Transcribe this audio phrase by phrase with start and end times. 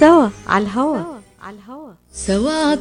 [0.00, 0.98] سوا على الهوا.
[1.42, 2.74] على الهوا سوا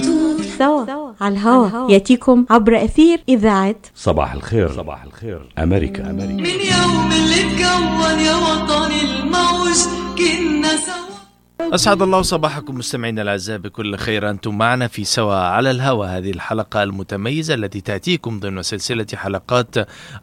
[0.57, 1.91] سوا على الهوا.
[1.91, 4.71] يأتيكم عبر أثير إذاعة صباح الخير.
[4.75, 5.53] صباح الخير.
[5.57, 6.09] أمريكا.
[6.09, 6.33] أمريكا.
[6.33, 9.79] من يوم اللي اتكون يا وطني الموج
[10.17, 11.14] كنا سوا.
[11.61, 16.83] أسعد الله صباحكم مستمعينا الأعزاء بكل خير أنتم معنا في سوا على الهوى هذه الحلقة
[16.83, 19.75] المتميزة التي تأتيكم ضمن سلسلة حلقات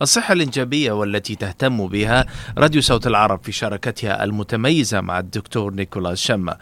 [0.02, 2.26] الصحة الإنجابية والتي تهتم بها
[2.58, 6.56] راديو صوت العرب في شراكتها المتميزة مع الدكتور نيكولاس شما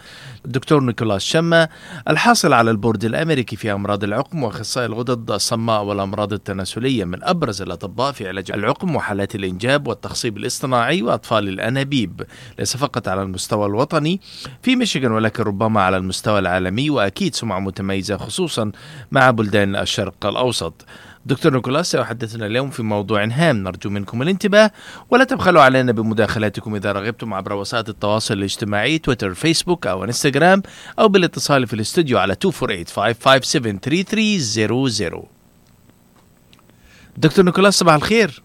[0.44, 1.68] الدكتور نيكولاس شما
[2.08, 8.12] الحاصل على البورد الأمريكي في أمراض العقم وأخصائي الغدد الصماء والأمراض التناسلية من أبرز الأطباء
[8.12, 12.22] في علاج العقم وحالات الإنجاب والتخصيب الاصطناعي وأطفال الأنابيب.
[12.58, 14.20] ليس فقط على المستوى الوطني
[14.62, 18.72] في ميشيغان ولكن ربما على المستوى العالمي وأكيد سمعة متميزة خصوصا
[19.10, 20.84] مع بلدان الشرق الأوسط.
[21.26, 23.62] دكتور نيكولاس سيحدثنا اليوم في موضوع هام.
[23.62, 24.70] نرجو منكم الانتباه
[25.10, 30.62] ولا تبخلوا علينا بمداخلاتكم إذا رغبتم عبر وسائل التواصل الاجتماعي تويتر فيسبوك أو إنستغرام
[30.98, 35.24] أو بالاتصال في الاستوديو على 248
[37.16, 38.42] دكتور نيكولاس صباح الخير.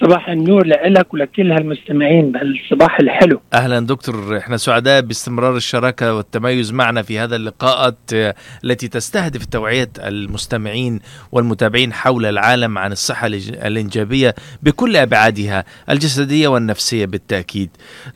[0.00, 7.02] صباح النور لك ولكل هالمستمعين بهالصباح الحلو أهلا دكتور إحنا سعداء باستمرار الشراكة والتميز معنا
[7.02, 11.00] في هذا اللقاءات آه، التي تستهدف توعية المستمعين
[11.32, 17.70] والمتابعين حول العالم عن الصحة الإنجابية بكل أبعادها الجسدية والنفسية بالتأكيد.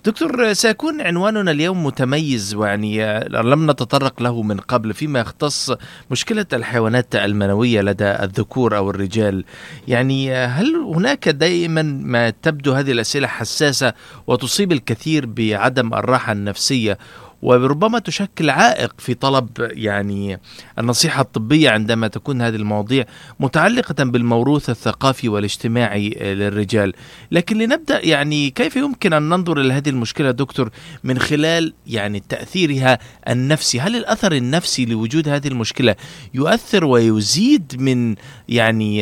[0.05, 5.73] دكتور سيكون عنواننا اليوم متميز ويعني آه، لم نتطرق له من قبل فيما يختص
[6.11, 9.45] مشكلة الحيوانات المنوية لدى الذكور أو الرجال.
[9.89, 13.93] يعني آه، هل هناك دائما ما تبدو هذه الأسئلة حساسة
[14.27, 16.99] وتصيب الكثير بعدم الراحة النفسية.
[17.43, 20.41] وربما تشكل عائق في طلب يعني
[20.79, 23.05] النصيحة الطبية عندما تكون هذه المواضيع
[23.41, 26.93] متعلقة بالموروث الثقافي والاجتماعي للرجال،
[27.31, 30.71] لكن لنبدأ يعني كيف يمكن أن ننظر إلى هذه المشكلة دكتور
[31.05, 35.97] من خلال يعني تأثيرها النفسي، هل الأثر النفسي لوجود هذه المشكلة
[36.35, 38.15] يؤثر ويزيد من
[38.49, 39.01] يعني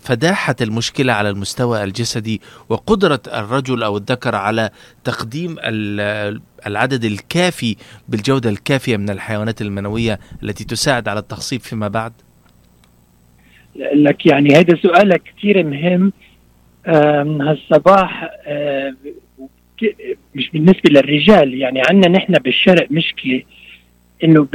[0.00, 4.70] فداحة المشكلة على المستوى الجسدي وقدرة الرجل أو الذكر على
[5.04, 5.56] تقديم
[6.66, 7.76] العدد الكافي
[8.08, 12.12] بالجودة الكافية من الحيوانات المنوية التي تساعد على التخصيب فيما بعد؟
[13.94, 16.12] لك يعني هذا سؤالك كثير مهم
[17.40, 18.30] هالصباح
[20.34, 23.42] مش بالنسبة للرجال يعني عندنا نحن بالشرق مشكلة
[24.24, 24.48] إنه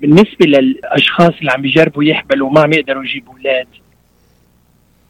[0.00, 3.66] بالنسبة للأشخاص اللي عم بيجربوا يحبلوا وما عم يقدروا يجيبوا أولاد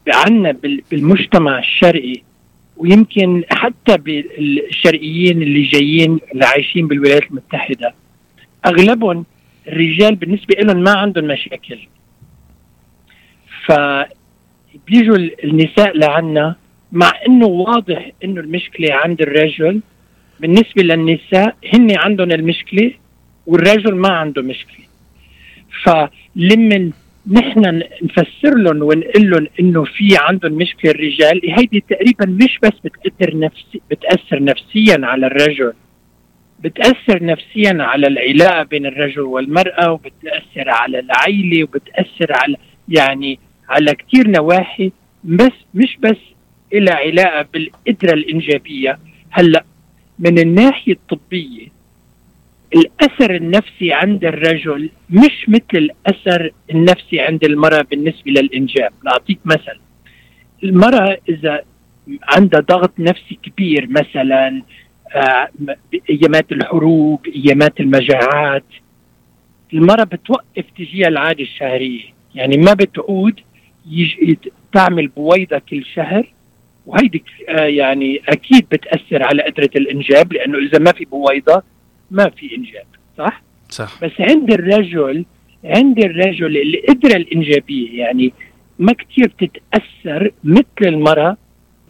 [0.07, 2.21] عندنا بال- بالمجتمع الشرقي
[2.77, 7.93] ويمكن حتى بالشرقيين اللي جايين اللي عايشين بالولايات المتحدة
[8.65, 9.25] أغلبهم
[9.67, 11.79] الرجال بالنسبة لهم ما عندهم مشاكل.
[13.65, 16.55] فبيجوا ال- النساء لعنا
[16.91, 19.81] مع إنه واضح إنه المشكلة عند الرجل.
[20.39, 22.91] بالنسبة للنساء هن عندهم المشكلة
[23.47, 24.85] والرجل ما عنده مشكلة.
[25.83, 26.91] فلما
[27.27, 31.41] نحن نفسر لهم ونقول لهم إنه في عندهم مشكلة الرجال.
[31.43, 35.73] هيدي تقريبا مش بس بتأثر نفسي بتأثر نفسيا على الرجل.
[36.59, 42.57] بتأثر نفسيا على العلاقة بين الرجل والمرأة وبتأثر على العائله وبتأثر على
[42.89, 43.39] يعني
[43.69, 44.91] على كثير نواحي.
[45.23, 46.17] بس مش بس
[46.73, 48.99] إلى علاقة بالقدرة الإنجابية.
[49.31, 49.65] هلأ
[50.19, 51.67] من الناحية الطبية
[52.75, 58.91] الأثر النفسي عند الرجل مش مثل الأثر النفسي عند المرأة بالنسبة للإنجاب.
[59.03, 59.79] لأعطيك مثل.
[60.63, 61.61] المرأة إذا
[62.23, 64.61] عندها ضغط نفسي كبير مثلا
[65.15, 65.49] آه،
[66.09, 68.65] أيامات الحروب أيامات المجاعات
[69.73, 72.03] المرأة بتوقف تجيها العادة الشهرية.
[72.35, 73.39] يعني ما بتعود
[73.89, 74.35] يج...
[74.73, 76.33] تعمل بويضة كل شهر
[76.85, 81.63] وهيدي آه يعني أكيد بتأثر على قدرة الإنجاب لأنه إذا ما في بويضة
[82.13, 82.85] ما في إنجاب
[83.17, 85.25] صح؟ صح بس عند الرجل
[85.63, 88.33] عند الرجل القدرة الإنجابية يعني
[88.79, 91.37] ما كتير بتتأثر مثل المرأة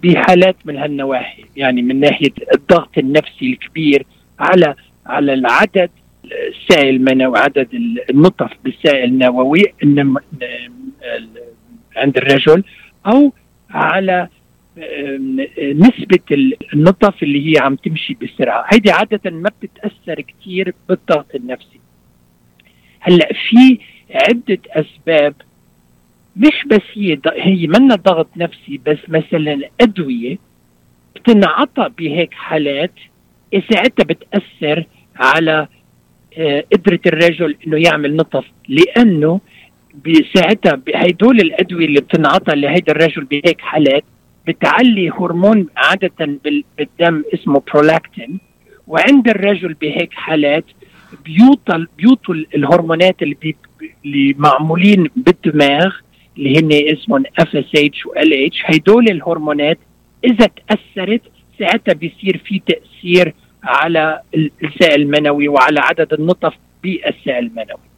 [0.04, 4.06] بحالات من هالنواحي يعني من ناحية الضغط النفسي الكبير
[4.40, 4.76] على
[5.06, 5.90] على العدد
[6.26, 7.68] السائل المنوي عدد
[8.10, 9.64] النطف بالسائل النووي
[11.96, 12.64] عند الرجل
[13.08, 13.34] أو
[13.70, 14.28] على
[15.58, 16.20] نسبة
[16.74, 18.66] النطف اللي هي عم تمشي بسرعة.
[18.74, 21.80] هيدي عادة ما بتتأثر كتير بالضغط النفسي.
[23.00, 23.80] هلأ في
[24.12, 25.36] عدة أسباب.
[26.36, 30.38] مش بس هي هي منا ضغط نفسي بس مثلا أدوية
[31.16, 32.94] بتنعطى بهيك حالات
[33.72, 34.86] ساعتها بتأثر
[35.16, 35.68] على
[36.38, 38.46] آه، قدرة الرجل إنه يعمل نطف.
[38.70, 39.40] لأنه
[40.06, 44.04] بساعتها بهدول الأدوية اللي بتنعطى لهيدا الرجل بهيك حالات
[44.48, 45.68] بتعلي هرمون
[46.44, 48.40] بال- بالدم اسمه برولاكتين
[48.88, 50.66] وعند الرجل بهيك حالات
[51.26, 53.36] بيوطى بيوطوا الهرمونات اللي
[54.06, 55.96] اللي معمولين بالدماغ
[56.38, 59.78] اللي هن اسمهم FSH و LH هدول الهرمونات
[60.26, 61.22] إذا تأثرت
[61.60, 64.22] ساعتها بيصير في تأثير على
[64.64, 66.54] السائل المنوي وعلى عدد النطف
[66.84, 67.93] بالسائل المنوي.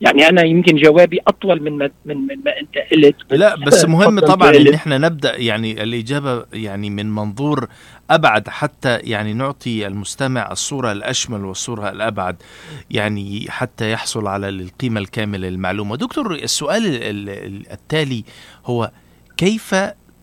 [0.00, 3.16] يعني أنا يمكن جوابي أطول من ما من, من ما أنت قلت.
[3.30, 4.50] لا بس مهم طبعا.
[4.56, 7.68] إن إحنا نبدأ يعني الإجابة يعني من منظور
[8.10, 12.36] أبعد حتى يعني نعطي المستمع الصورة الأشمل والصورة الأبعد
[12.90, 15.96] يعني حتى يحصل على القيمة الكاملة للمعلومة.
[15.96, 18.24] دكتور السؤال ال- ال- التالي
[18.66, 18.90] هو
[19.36, 19.74] كيف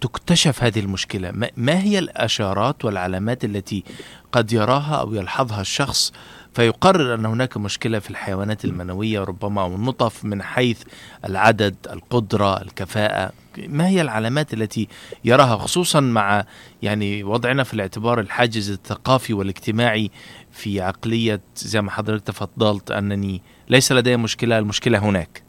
[0.01, 3.83] تكتشف هذه المشكلة؟ ما- ما هي الأشارات والعلامات التي
[4.31, 6.13] قد يراها أو يلحظها الشخص
[6.53, 10.83] فيقرر أن هناك مشكلة في الحيوانات المنوية ربما أو النطف من حيث
[11.25, 13.31] العدد القدرة الكفاءة.
[13.67, 14.87] ما هي العلامات التي
[15.25, 16.45] يراها؟ خصوصا مع
[16.81, 20.11] يعني وضعنا في الاعتبار الحاجز الثقافي والاجتماعي
[20.51, 25.43] في عقلية زي ما حضرتك تفضلت أنني ليس لدي مشكلة المشكلة هناك.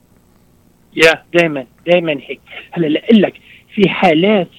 [0.97, 2.41] يا دائما دائما هيك.
[2.73, 3.35] هلا لأقول لك
[3.75, 4.51] في حالات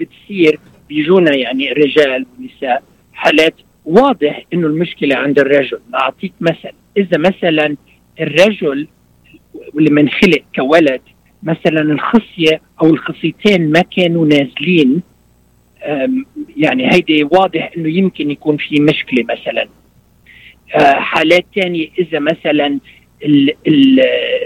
[0.00, 2.82] بتصير بيجونا يعني الرجال والنساء
[3.12, 3.54] حالات
[3.88, 5.80] واضح إنه المشكلة عند الرجل.
[5.94, 6.72] أعطيك مثل.
[6.96, 7.76] إذا مثلا
[8.20, 8.88] الرجل
[9.74, 11.00] واللي منخلق كولد
[11.42, 15.02] مثلا الخصية أو الخصيتين ما كانوا نازلين
[16.56, 19.68] يعني هيدي واضح إنه يمكن يكون في مشكلة مثلا.
[20.74, 22.78] آه، حالات تانية إذا مثلا
[23.24, 24.00] ال ال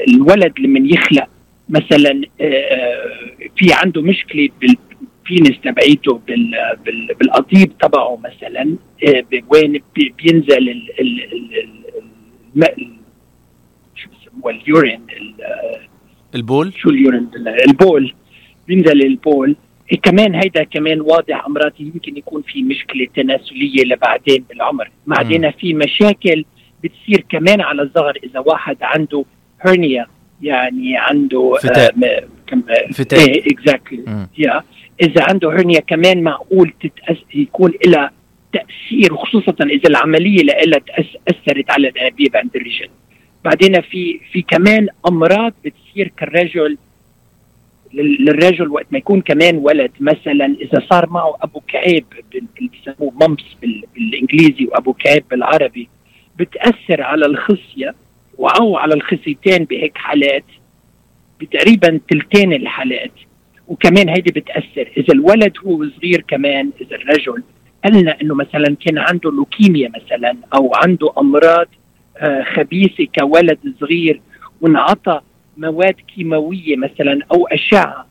[0.09, 1.29] الولد لما يخلق
[1.69, 3.13] مثلا آه،
[3.57, 4.49] في عنده مشكلة
[5.29, 6.51] بالبينس تبعيته بال
[6.87, 8.77] بال بالقضيب تبعه مثلا
[9.09, 11.23] آه، وين بي- بينزل ال ال
[12.57, 12.89] ال
[13.95, 15.35] شو بسموه ال urine ال-
[16.35, 18.15] البول؟ شو ال urine؟ ال- البول.
[18.69, 19.57] بينزل البول.
[19.93, 24.91] إيه كمان هيدا كمان واضح أمراض يمكن يكون في مشكلة تناسلية لبعدين بالعمر.
[25.07, 26.45] بعدين في مشاكل
[26.85, 29.25] بتصير كمان على الصغر إذا واحد عنده
[29.61, 30.07] هرنيا
[30.43, 31.53] يعني عنده.
[31.57, 31.59] آه
[32.93, 33.21] فتاق.
[33.29, 34.27] إيه exactly.
[34.39, 34.63] يا
[35.01, 38.11] إذا عنده هرنيا كمان معقول تتأس يكون لها
[38.53, 40.81] تأثير وخصوصا إذا العملية لها
[41.29, 42.89] أثرت على الأنابيب عند الرجل
[43.45, 46.79] بعدين في في كمان أمراض بتصير كالرجل
[47.95, 49.91] لل- للرجل وقت ما يكون كمان ولد.
[50.01, 52.05] مثلا إذا صار معه أبو كعيب
[52.35, 55.89] اللي بيسموه ممس بال- بالإنجليزي وأبو كعيب بالعربي
[56.39, 57.95] بتأثر على الخصية
[58.61, 60.45] أو على الخصيتين بهيك حالات
[61.41, 63.13] بتقريبا تلتين الحالات.
[63.73, 64.93] وكمان هيدي بتأثر.
[64.97, 67.43] إذا الولد هو صغير كمان إذا الرجل
[67.85, 71.67] قلنا إنه مثلا كان عنده لوكيميا مثلا أو عنده أمراض
[72.17, 74.21] آه، خبيثة كولد صغير
[74.61, 75.21] وانعطى
[75.57, 78.07] مواد كيماوية مثلا أو أشعة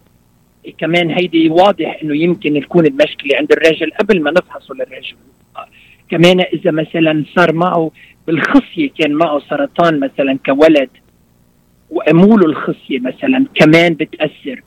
[0.78, 5.16] كمان هيدي واضح إنه يمكن تكون المشكلة عند الرجل قبل ما نفحصه للرجل.
[5.58, 5.68] آه،
[6.10, 7.92] كمان إذا مثلا صار معه
[8.28, 10.90] بالخصية كان معه سرطان مثلا كولد
[11.90, 14.62] وأموله الخصية مثلا كمان بتأثر.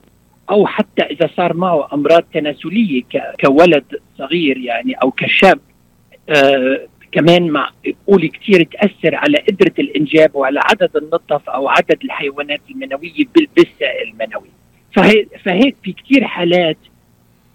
[0.51, 3.03] أو حتى إذا صار معه أمراض تناسلية
[3.41, 3.85] كولد
[4.19, 5.59] صغير يعني أو كشاب
[6.29, 7.71] آه كمان مع
[8.07, 14.09] قولي كثير تأثر على قدرة الإنجاب وعلى عدد النطف أو عدد الحيوانات المنوية بال- بالسائل
[14.09, 14.49] المنوي.
[14.97, 16.77] فهي فهيك في كثير حالات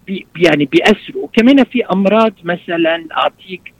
[0.06, 1.24] بي يعني بيأثروا.
[1.24, 3.72] وكمان في أمراض مثلا أعطيك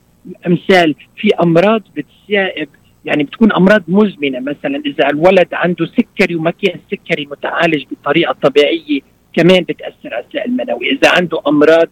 [0.47, 2.69] مثال في أمراض بتسائب
[3.05, 4.40] يعني بتكون أمراض مزمنة.
[4.40, 9.00] مثلا إذا الولد عنده سكري وما كان السكري متعالج بطريقة طبيعية
[9.33, 11.88] كمان بتأثر على السائل المنوي إذا عنده أمراض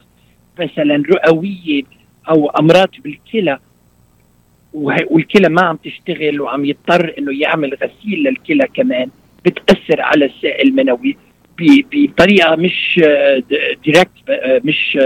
[0.60, 1.82] مثلا رئوية
[2.30, 3.58] أو أمراض بالكلى
[4.72, 9.08] والكلى ما عم تشتغل وعم يضطر إنه يعمل غسيل للكلى كمان
[9.44, 11.16] بتأثر على السائل المنوي
[11.92, 13.00] بطريقة مش
[13.86, 14.10] direct
[14.64, 14.98] مش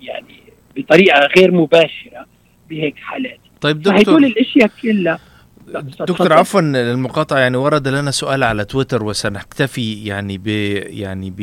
[0.00, 0.34] يعني
[0.76, 2.26] بطريقة غير مباشرة
[2.70, 3.38] بهيك حالات.
[3.60, 5.18] طيب دكتور الأشياء كلها
[6.00, 6.32] دكتور.
[6.32, 10.46] عفوا المقاطعة يعني ورد لنا سؤال على تويتر وسنكتفي يعني ب
[10.86, 11.40] يعني ب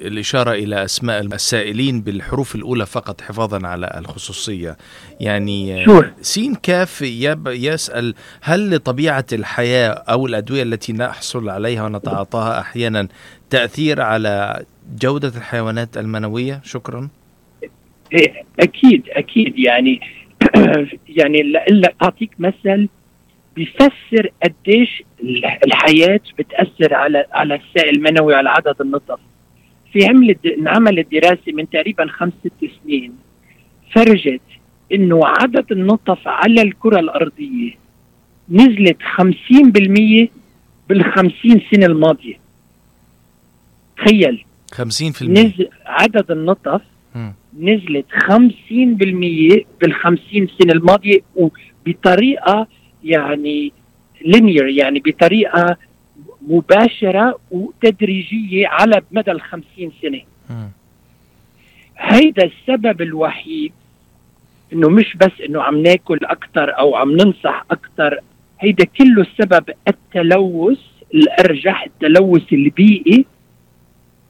[0.00, 4.76] الإشارة إلى أسماء السائلين بالحروف الأولى فقط حفاظا على الخصوصية.
[5.20, 5.86] يعني
[6.20, 7.02] سين كاف
[7.46, 13.08] يسأل هل لطبيعة الحياة أو الأدوية التي نحصل عليها ونتعاطاها أحيانا
[13.50, 14.64] تأثير على
[15.02, 17.08] جودة الحيوانات المنوية؟ شكرا.
[18.12, 19.58] إيه، أكيد أكيد.
[19.58, 20.00] يعني
[21.18, 21.42] يعني
[22.02, 22.88] أعطيك مثل
[23.56, 29.18] بيفسر قديش الح- الحياة بتأثر على على السائل المنوي وعلى عدد النطف
[29.92, 33.12] في عملت انعملت دراسة من تقريبا خمس ست سنين
[33.92, 34.40] فرجت
[34.92, 37.72] إنه عدد النطف على الكرة الأرضية
[38.48, 40.28] نزلت 50%
[40.88, 42.34] بالخمسين سنة الماضية.
[43.98, 44.44] تخيل.
[44.74, 46.80] 50% نزل عدد النطف
[47.14, 47.34] مم.
[47.60, 52.66] نزلت 50% بال50 سنة الماضية وبطريقة
[53.04, 53.72] يعني
[54.24, 55.76] لينير يعني بطريقة
[56.48, 59.64] مباشرة وتدريجية على مدى ال 50
[60.02, 60.20] سنه.
[61.98, 63.72] هيدا السبب الوحيد
[64.72, 68.18] إنه مش بس إنه عم ناكل أكثر أو عم ننصح أكثر
[68.60, 70.78] هيدا كله السبب التلوث
[71.14, 73.26] الأرجح التلوث البيئي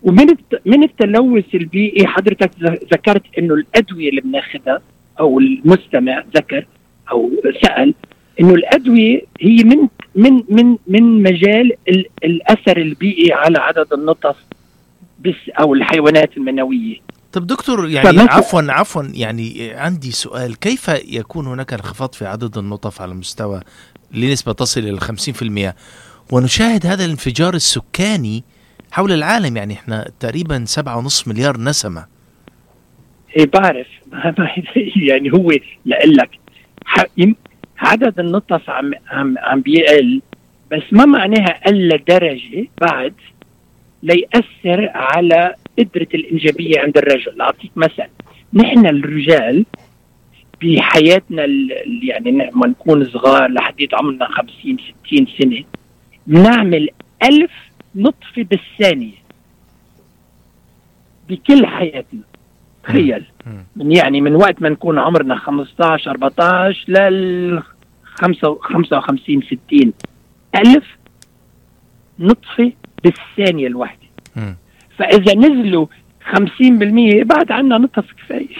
[0.02, 0.26] ومن
[0.66, 2.50] من التلوث البيئي حضرتك
[2.92, 4.80] ذكرت إنه الأدوية اللي بناخذها
[5.20, 6.66] أو المستمع ذكر
[7.10, 7.30] أو
[7.62, 7.94] سأل
[8.40, 14.36] إنه الأدوية هي من من من من مجال ال- الأثر البيئي على عدد النطف
[15.24, 16.96] بس أو الحيوانات المنوية.
[17.32, 20.56] طب دكتور يعني عفوا عفوا يعني عندي سؤال.
[20.58, 23.60] كيف يكون هناك انخفاض في عدد النطف على مستوى
[24.14, 25.74] لنسبة تصل إلى 50%
[26.32, 28.44] ونشاهد هذا الانفجار السكاني
[28.92, 29.56] حول العالم.
[29.56, 32.06] يعني إحنا تقريبا سبعة ونصف مليار نسمة.
[33.36, 33.86] إيه بعرف.
[35.08, 35.50] يعني هو
[35.86, 36.30] لك
[37.80, 40.22] عدد النطف عم عم عم بيقل
[40.70, 43.14] بس ما معناها قل درجة بعد
[44.02, 48.04] ليأثر على قدرة الإنجابية عند الرجل أعطيك مثل
[48.54, 49.66] نحن الرجال
[50.62, 51.46] بحياتنا
[52.02, 55.64] يعني لما نكون صغار لحديت عمرنا 50 60 سنة
[56.26, 56.88] بنعمل
[57.22, 57.50] ألف
[57.94, 59.20] نطفة بالثانية
[61.28, 62.20] بكل حياتنا
[62.84, 63.24] تخيل.
[63.76, 67.62] من يعني من وقت ما نكون عمرنا 15 14 لل
[68.14, 69.92] 55 60
[70.56, 70.84] ألف
[72.18, 72.72] نطفة
[73.04, 74.00] بالثانية الواحدة.
[74.98, 75.86] فإذا نزلوا
[76.32, 76.36] 50%
[77.24, 78.56] بعد عنا نطف كفاية.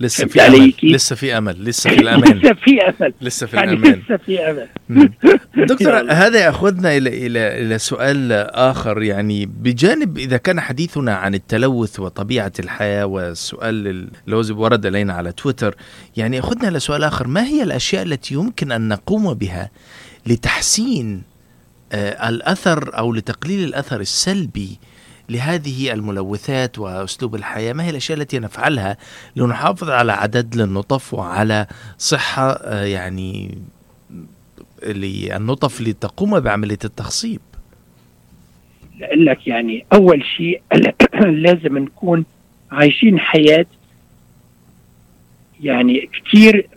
[0.00, 3.72] لسه في أمل؟ لسه في أمل لسه في الأمان لسه في أمل لسه في يعني
[3.72, 5.12] الأمان لسه في أمل مم.
[5.68, 6.12] دكتور.
[6.12, 12.52] هذا يأخذنا إلى إلى إلى سؤال آخر يعني بجانب إذا كان حديثنا عن التلوث وطبيعة
[12.58, 15.76] الحياة والسؤال اللي ورد الينا على تويتر
[16.16, 19.70] يعني يأخذنا إلى سؤال آخر ما هي الأشياء التي يمكن أن نقوم بها
[20.26, 21.22] لتحسين
[21.92, 24.78] آه، الأثر أو لتقليل الأثر السلبي
[25.28, 27.72] لهذه الملوثات وأسلوب الحياة.
[27.72, 28.96] ما هي الأشياء التي نفعلها
[29.36, 31.66] لنحافظ على عدد للنطف وعلى
[31.98, 33.58] صحة آه، يعني
[34.82, 37.40] للنطف لتقوم بعملية التخصيب؟
[38.98, 40.62] لأقول لك يعني أول شيء
[41.44, 42.24] لازم نكون
[42.70, 43.66] عايشين حياة
[45.60, 46.68] يعني كثير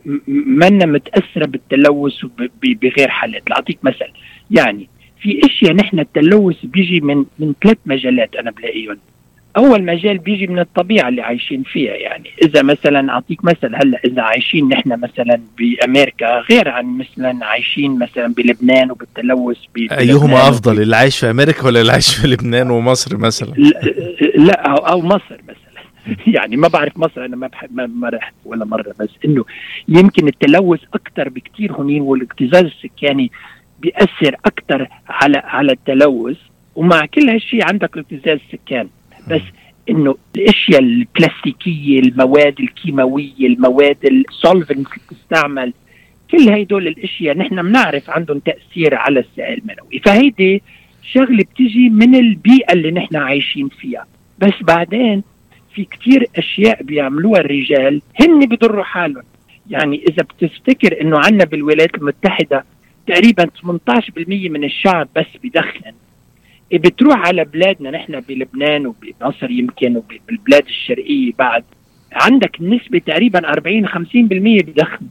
[0.46, 2.24] منا متأثرة بالتلوث
[2.62, 3.50] بغير حالات.
[3.50, 4.12] لأعطيك مثل
[4.50, 4.88] يعني
[5.20, 8.98] في أشياء نحن التلوث بيجي من من ثلاث مجالات أنا بلاقيهم.
[9.56, 14.22] أول مجال بيجي من الطبيعة اللي عايشين فيها يعني إذا مثلا أعطيك مثل هلأ إذا
[14.22, 19.56] عايشين نحن مثلا بأمريكا غير عن مثلا عايشين مثلا بلبنان وبالتلوث
[19.92, 23.80] أيهما أفضل اللي عايش في أمريكا ولا اللي عايش في لبنان ومصر مثلا؟ لا,
[24.36, 25.70] لا أو, أو مصر مثلا.
[26.36, 29.44] يعني ما بعرف مصر أنا ما بحب ما, ما رحت ولا مرة بس إنه
[29.88, 33.30] يمكن التلوث أكثر بكثير هنين والاكتظاظ السكاني
[33.80, 36.36] بيأثر أكثر على على التلوث.
[36.76, 38.88] ومع كل هالشيء عندك الاكتظاظ السكاني
[39.30, 39.42] بس
[39.90, 45.72] إنه الأشياء البلاستيكية المواد الكيماوية المواد السولفنت اللي بتستعمل
[46.30, 49.98] كل هيدول الأشياء نحن بنعرف عندهم تأثير على السائل المنوي.
[50.04, 50.62] فهيدي
[51.12, 54.06] شغلة بتجي من البيئة اللي نحن عايشين فيها.
[54.38, 55.22] بس بعدين
[55.74, 59.22] في كتير أشياء بيعملوها الرجال هن بيضروا حالهم.
[59.70, 62.64] يعني إذا بتفتكر إنه عندنا بالولايات المتحدة
[63.10, 65.92] تقريبا 18% من الشعب بس بدخن.
[66.72, 71.64] بتروح على بلادنا نحن بلبنان وبمصر يمكن وبالبلاد الشرقية بعد.
[72.12, 73.92] عندك نسبة تقريبا 40 50%
[74.62, 75.06] بدخن.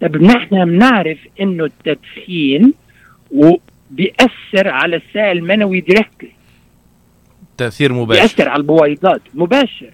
[0.00, 2.74] طب نحن بنعرف إنه التدخين
[3.30, 6.30] وبيأثر على السائل المنوي دايركتلي
[7.58, 8.20] تأثير مباشر.
[8.20, 9.90] بيأثر على البويضات مباشر.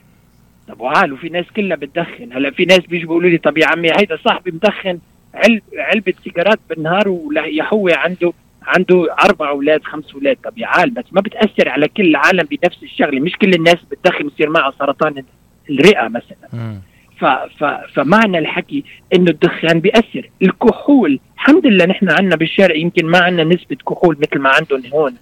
[0.68, 2.32] طب وعال وفي ناس كلها بتدخن.
[2.32, 4.98] هلأ في ناس بيجوا بيقولوا لي طب يا عمي هيدا صاحبي مدخن؟
[5.44, 10.36] علب علبة سيجارات بالنهار ويا هو عنده عنده أربع أولاد خمس أولاد.
[10.44, 13.20] طب يا بس ما بتأثر على كل العالم بنفس الشغلة.
[13.20, 15.24] مش كل الناس بتدخن يصير معها سرطان
[15.70, 16.78] الرئة مثلا.
[17.18, 17.64] ف ف
[17.94, 20.30] فمعنى الحكي إنه الدخان بيأثر.
[20.42, 25.14] الكحول الحمد لله نحن عندنا بالشرق يمكن ما عندنا نسبة كحول مثل ما عندهم هون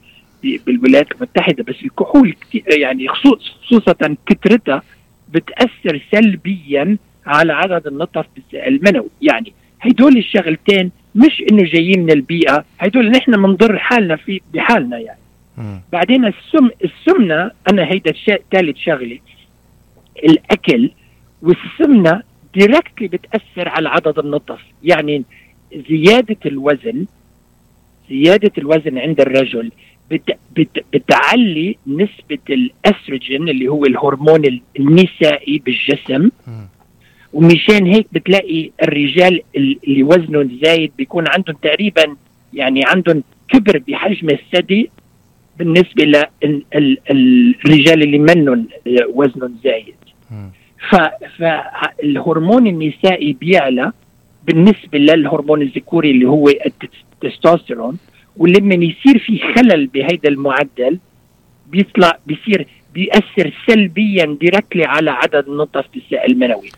[0.67, 4.83] بالولايات المتحدة بس الكحول كتير يعني خصوص خصوصا كثرتها
[5.29, 9.53] بتأثر سلبيا على عدد النطف المنوي يعني
[9.87, 15.19] هدول الشغلتين مش إنه جايين من البيئة هدول نحن بنضر حالنا في بحالنا يعني.
[15.93, 19.19] بعدين السم السمنة أنا هيدا الشيء ثالث شغلة
[20.25, 20.90] الأكل
[21.43, 22.23] والسمنة
[22.57, 25.25] دايركتلي بتأثر على عدد النطف يعني
[25.90, 27.07] زيادة الوزن
[28.11, 29.73] زيادة الوزن عند الرجل
[30.11, 36.69] بت بت بتعلي نسبة الأستروجين اللي هو الهرمون النسائي بالجسم مم.
[37.37, 42.16] ومشان هيك بتلاقي الرجال اللي وزنهم زايد بيكون عندهم تقريبا
[42.55, 44.90] يعني عندهم كبر بحجم الثدي
[45.59, 46.05] بالنسبة
[47.11, 48.66] للرجال اللي منهم
[49.14, 49.95] وزنهم زايد.
[51.38, 53.93] فالهرمون النسائي بيعلى
[54.47, 57.99] بالنسبة للهرمون الذكوري اللي هو التستوستيرون
[58.37, 60.99] ولما يصير في خلل بهيدا المعدل
[61.71, 66.71] بيطلع بيصير بيأثر سلبيا ديركتلي على عدد النطف بالسائل المنوي.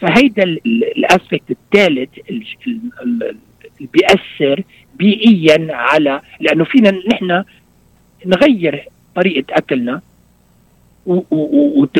[0.00, 3.36] فهيدا ال- ال- الاسبكت الثالث ال- ال- ال-
[3.80, 4.62] اللي بيأثر
[4.98, 7.44] بيئيا على لأنه فينا نحن
[8.26, 10.00] نغير طريقة أكلنا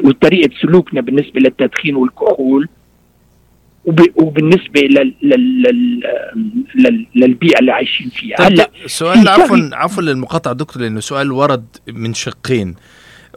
[0.05, 2.69] وطريقة سلوكنا بالنسبة للتدخين والكحول
[3.85, 6.03] وب- وبالنسبة لل لل لل
[6.75, 8.37] لل للبيئة اللي عايشين فيها.
[8.49, 12.75] هلأ سؤال عفوا عفوا للمقاطعة دكتور لأنه سؤال ورد من شقين.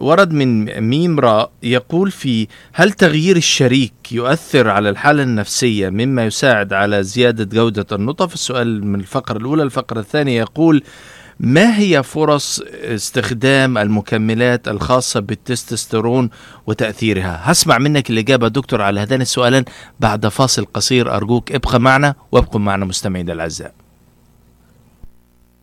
[0.02, 6.74] ورد من ميم راء يقول في هل تغيير الشريك يؤثر على الحالة النفسية مما يساعد
[6.74, 10.84] على زيادة جودة النطف السؤال من الفقرة الأولى الفقرة الثانية يقول
[11.40, 16.30] ما هي فرص استخدام المكملات الخاصة بالتستوستيرون
[16.68, 19.66] وتأثيرها؟ هسمع منك الإجابة دكتور على هذين السؤالين
[20.00, 21.16] بعد فاصل قصير.
[21.16, 23.83] أرجوك ابقى معنا وابقوا معنا مستمعينا الأعزاء.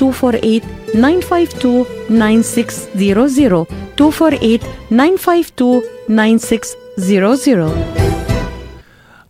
[0.00, 0.60] 248
[0.94, 3.66] 952 9600
[4.00, 5.82] 248 952
[6.96, 7.98] 9600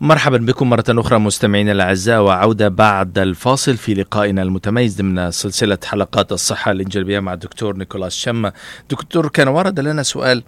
[0.01, 6.31] مرحبا بكم مرة أخرى مستمعينا الأعزاء وعودة بعد الفاصل في لقائنا المتميز ضمن سلسلة حلقات
[6.31, 6.71] الصحة.
[6.71, 8.53] الإنجليزية مع الدكتور نيكولاس شما
[8.89, 10.43] دكتور كان ورد لنا سؤال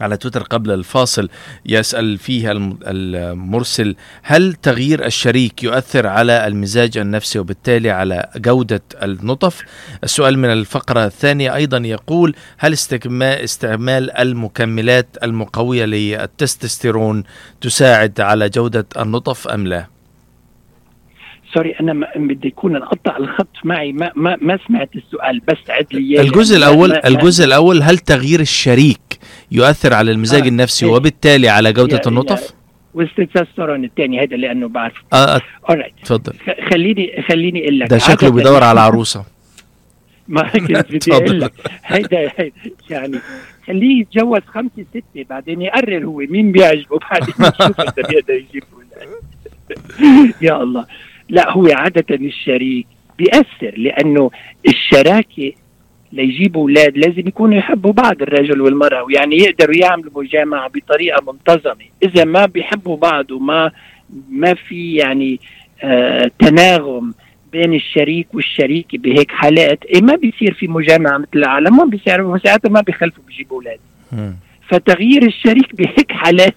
[0.00, 1.28] على تويتر قبل الفاصل
[1.66, 9.62] يسأل فيه الم- المرسل هل تغيير الشريك يؤثر على المزاج النفسي وبالتالي على جودة النطف؟
[10.04, 12.72] السؤال من الفقرة الثانية أيضا يقول هل
[13.22, 17.24] استعمال المكملات المقوية للتستوستيرون
[17.60, 19.86] تساعد على جودة النطف أم لا؟
[21.54, 25.86] سوري أنا ما بدي يكون انقطع الخط معي ما ما ما سمعت السؤال بس عد
[25.92, 26.20] لي.
[26.20, 26.56] الجزء
[26.90, 29.00] ما- الجزء الأول هل تغيير الشريك
[29.52, 30.92] يؤثر على المزاج آه، النفسي إيه.
[30.92, 32.52] وبالتالي على جودة يا- النطف؟
[32.94, 35.40] والتستوستيرون الثاني هذا لأنه بعرف آه آه،
[36.04, 36.32] تفضل.
[36.70, 37.90] خليني خليني أقول لك.
[37.90, 39.24] ده شكله بيدور على عروسة.
[40.28, 41.12] ما كنت بدي.
[41.12, 41.52] أقول لك.
[41.84, 42.30] هيدا
[42.90, 43.18] يعني
[43.66, 49.18] خليه يتجوز خمسة ستة بعدين يقرر هو مين بيعجبه بعدين يشوف إذا بيقدر يجيب أولاد
[50.42, 50.86] يا الله.
[51.28, 52.86] لا هو عادة الشريك
[53.18, 54.30] بيأثر لأنه
[54.68, 55.52] الشراكة
[56.12, 62.24] ليجيبوا أولاد لازم يكونوا يحبوا بعض الرجل والمرأة ويعني يقدروا يعملوا مجامعة بطريقة منتظمة إذا
[62.24, 63.70] ما بيحبوا بعض وما
[64.30, 65.40] ما في يعني
[65.82, 67.14] آه تناغم
[67.52, 72.22] بين الشريك والشريكة بهيك حالات إيه ما بيصير في مجامعة مثل العالم ما بيصير
[72.70, 73.78] ما بيخلفوا بيجيبوا أولاد.
[74.68, 76.54] فتغيير الشريك بهيك حالات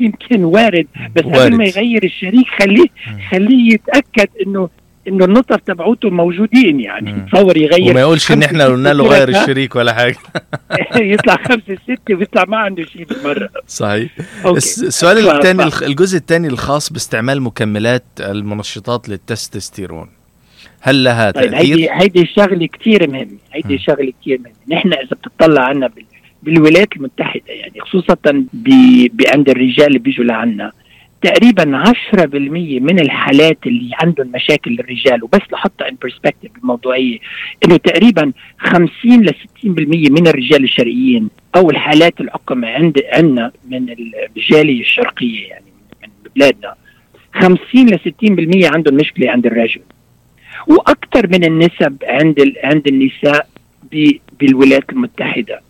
[0.00, 0.86] يمكن وارد
[1.16, 1.36] بس وارد.
[1.38, 2.86] قبل ما يغير الشريك خليه
[3.30, 4.68] خليه يتأكد إنه
[5.08, 7.26] إنه النطف تبعوته موجودين يعني.
[7.32, 7.90] تصور يغير.
[7.90, 10.16] وما يقولش إن إحنا قلنا له غير؟ الشريك ولا حاجة.
[10.96, 13.48] يطلع خمسة ستة ويطلع ما عنده شيء بالمرة.
[13.66, 14.10] صحيح.
[14.44, 14.56] أوكي.
[14.58, 20.08] الس- السؤال الثاني الجزء الثاني الخاص باستعمال مكملات المنشطات للتستوستيرون.
[20.80, 24.54] هل لها طيب تأثير؟ هيدي هيدي شغلة كثير مهمة هيدي شغلة كثير مهمة.
[24.78, 26.04] نحن إذا بتطلع عنا بال
[26.42, 28.16] بالولايات المتحدة يعني خصوصا
[29.12, 30.72] بعند الرجال اللي بيجوا لعنا
[31.22, 32.24] تقريبا 10%
[32.80, 37.18] من الحالات اللي عندهم مشاكل الرجال وبس لحطها ان برسبكتيف الموضوعية
[37.64, 39.34] إنه تقريبا 50 ل 60%
[40.10, 45.64] من الرجال الشرقيين أو الحالات العقم عند عندنا من الرجاليه الشرقية يعني
[46.02, 46.74] من بلادنا
[47.34, 47.98] 50 ل
[48.64, 49.80] 60% عندهم مشكلة عند الرجل
[50.66, 52.52] وأكثر من النسب عند.
[52.64, 53.46] عند النساء.
[54.40, 55.62] بالولايات المتحدة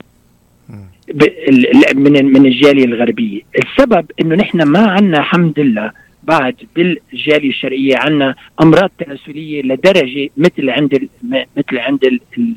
[1.95, 5.93] من من الجالية الغربية، السبب إنه نحن ما عندنا الحمد لله
[6.23, 11.09] بعد بالجالية الشرقية عندنا أمراض تناسلية لدرجة مثل عند
[11.57, 12.55] مثل عند ال- ال-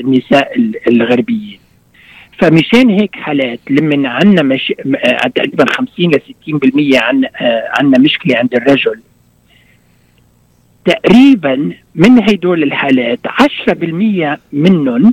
[0.00, 1.58] النساء ال- الغربيين.
[2.38, 4.72] فمشان هيك حالات لما عندنا مش...
[5.04, 7.24] آه، تقريبا 50 ل 60% عن
[7.78, 9.00] عندنا مشكلة عند الرجل
[10.84, 15.12] تقريبا من هدول الحالات 10% منهم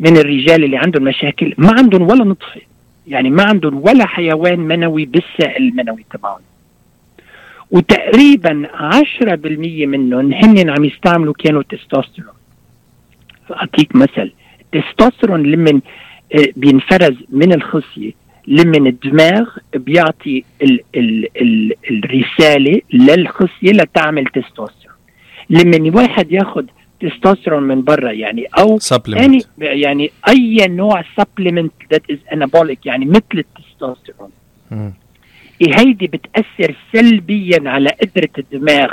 [0.00, 2.60] من الرجال اللي عندهم مشاكل ما عندهم ولا نطفة.
[3.06, 6.40] يعني ما عندهم ولا حيوان منوي بالسائل المنوي تبعهم.
[7.70, 12.34] وتقريبا 10% منهم هن عم يستعملوا كانوا تستوستيرون.
[13.48, 14.32] فأعطيك مثل.
[14.74, 15.80] التستوستيرون لمن
[16.34, 18.12] آه، بينفرز من الخصية.
[18.46, 24.96] لمن الدماغ بيعطي ال ال ال الرسالة للخصية لتعمل تستوستيرون.
[25.50, 26.66] لمن واحد ياخد
[27.00, 28.78] تستوستيرون من برا يعني أو
[29.18, 34.30] يعني يعني أي نوع supplement that is anabolic يعني مثل التستوستيرون.
[35.60, 38.92] إيه هيدي بتأثر سلبيا على قدرة الدماغ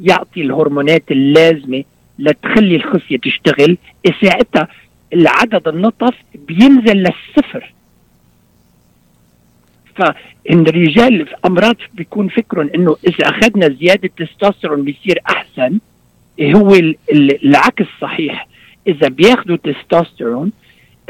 [0.00, 1.84] يعطي الهرمونات اللازمة
[2.18, 3.78] لتخلي الخصيه تشتغل.
[4.06, 4.68] إيه ساعتها
[5.12, 7.72] العدد النطف بينزل للصفر.
[9.96, 15.80] فإن الرجال في أمراض بيكون فكرهم إنه إذا أخذنا زيادة تستوستيرون بيصير أحسن.
[16.42, 18.48] هو ال- ال- العكس صحيح
[18.86, 20.52] إذا بياخذوا تستوستيرون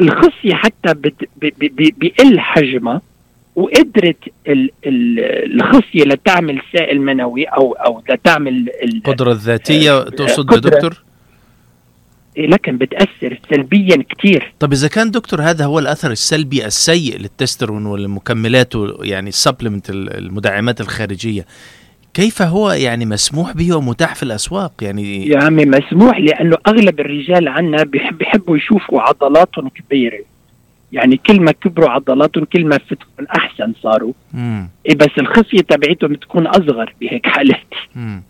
[0.00, 3.02] الخصية حتى بت- ب- ب- ب- بيقل حجمها
[3.56, 4.16] وقدرت
[4.48, 10.58] ال- ال- الخصية لتعمل سائل منوي أو أو لتعمل ال- القدرة الذاتية تقصد يا.
[10.58, 11.02] دكتور؟
[12.38, 18.72] لكن بتأثر سلبيا كثير طب إذا كان دكتور هذا هو الأثر السلبي السيء للتسترون والمكملات
[19.02, 21.46] يعني السبلمنت المدعمات الخارجية
[22.14, 27.48] كيف هو يعني مسموح به ومتاح في الأسواق يعني يا عمي مسموح لأنه أغلب الرجال
[27.48, 30.18] عنا بيحب بيحبوا يشوفوا عضلاتهم كبيرة
[30.92, 34.68] يعني كل ما كبروا عضلاتهم كل ما فتهم أحسن صاروا مم.
[34.86, 38.22] إيه بس الخصيه تبعتهم بتكون أصغر بهيك حالات مم.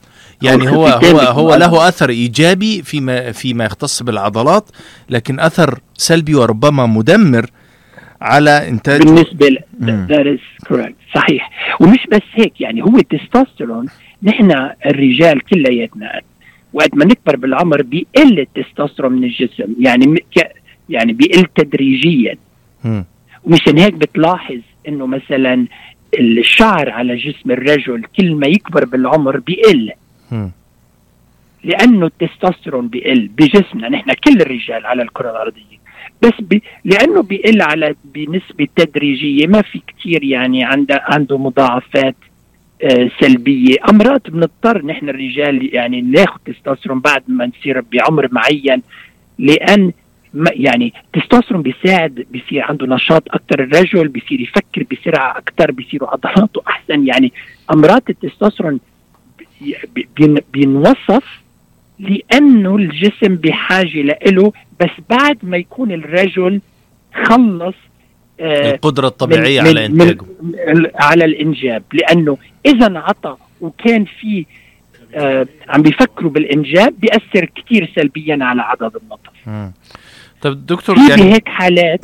[0.42, 1.88] يعني هو هو هو له.
[1.88, 4.70] أثر إيجابي فيما فيما يختص بالعضلات
[5.10, 7.46] لكن أثر سلبي وربما مدمر
[8.24, 9.58] على إنتاج بالنسبة ل
[10.08, 11.14] that is correct.
[11.14, 11.50] صحيح.
[11.80, 13.86] ومش بس هيك يعني هو التستوستيرون
[14.22, 16.20] نحن الرجال كلياتنا
[16.72, 20.52] وقت ما نكبر بالعمر بيقل التستوستيرون من الجسم يعني م- ك-
[20.88, 22.36] يعني بيقل تدريجيا.
[23.44, 24.58] ومشان هيك بتلاحظ
[24.88, 25.66] إنه مثلا
[26.18, 29.90] الشعر على جسم الرجل كل ما يكبر بالعمر بيقل.
[31.64, 35.83] لأنه التستوستيرون بيقل بجسمنا نحن كل الرجال على الكرة الأرضية.
[36.24, 42.14] بس بي لأنه بيقل على بنسبة تدريجية ما في كثير يعني عنده عنده مضاعفات
[42.82, 43.76] آه سلبية.
[43.90, 48.82] أمراض بنضطر نحن الرجال يعني ناخذ تستوستيرون بعد ما نصير بعمر معين
[49.38, 49.92] لأن
[50.52, 57.06] يعني التستوستيرون بيساعد بيصير عنده نشاط أكثر الرجل بيصير يفكر بسرعة أكثر بيصيروا عضلاته أحسن.
[57.06, 57.32] يعني
[57.72, 58.80] أمراض التستوستيرون
[59.94, 61.40] بي- بين- بينوصف
[61.98, 66.60] لأنه الجسم بحاجة له بس بعد ما يكون الرجل
[67.24, 67.74] خلص
[68.40, 74.46] آه القدرة الطبيعية من- على إنتاجه من- على الإنجاب لأنه إذا انعطى وكان في
[75.14, 79.70] آه عم بيفكروا بالإنجاب بيأثر كثير سلبيا على عدد النطف.
[80.42, 82.00] طب دكتور في يعني هيك حالات.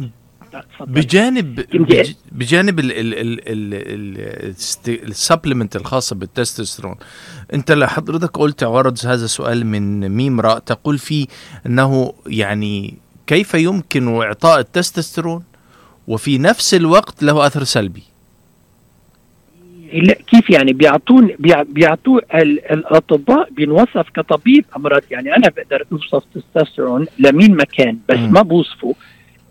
[0.80, 1.64] بجانب
[2.32, 6.94] بجانب ال ال ال ال السبلمنت الخاصه بالتستوستيرون.
[7.54, 11.26] انت لحضرتك قلت عرض هذا السؤال من ميم راء تقول فيه
[11.66, 12.94] انه يعني
[13.26, 15.42] كيف يمكن إعطاء التستوستيرون
[16.08, 18.02] وفي نفس الوقت له أثر سلبي؟
[19.92, 25.02] لا كيف يعني؟ بيعطون بيع- بيعطوه ال- الأطباء بينوصف كطبيب أمراض.
[25.10, 28.32] يعني أنا بقدر اوصف تستوستيرون لمين ما كان بس مم.
[28.32, 28.94] ما بوصفه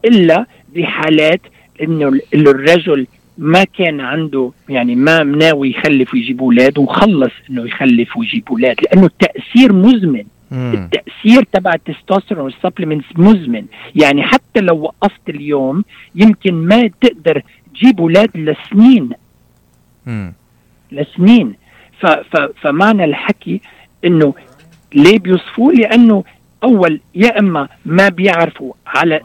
[0.05, 1.41] إلا بحالات
[1.81, 8.43] إنه الرجل ما كان عنده يعني ما ناوي يخلف ويجيب أولاد وخلص إنه يخلف ويجيب
[8.49, 10.23] أولاد لأنه التأثير مزمن.
[10.51, 10.73] مم.
[10.73, 13.65] التأثير تبع التستوستيرون والسبلمنتس مزمن.
[13.95, 15.83] يعني حتى لو وقفت اليوم
[16.15, 17.41] يمكن ما تقدر
[17.73, 19.09] تجيب أولاد لسنين.
[20.05, 20.33] مم.
[20.91, 21.53] لسنين.
[21.99, 23.61] ف ف فمعنى الحكي
[24.05, 24.33] إنه
[24.95, 26.23] ليه بيوصفوه؟ لأنه
[26.63, 29.19] اول يا إما ما بيعرفوا على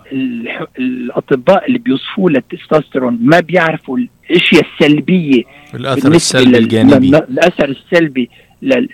[0.79, 3.99] الأطباء اللي بيوصفوه للتستوستيرون ما بيعرفوا
[4.31, 5.43] الأشياء السلبية
[5.75, 8.31] الأثر السلبي الجانبي الأثر السلبي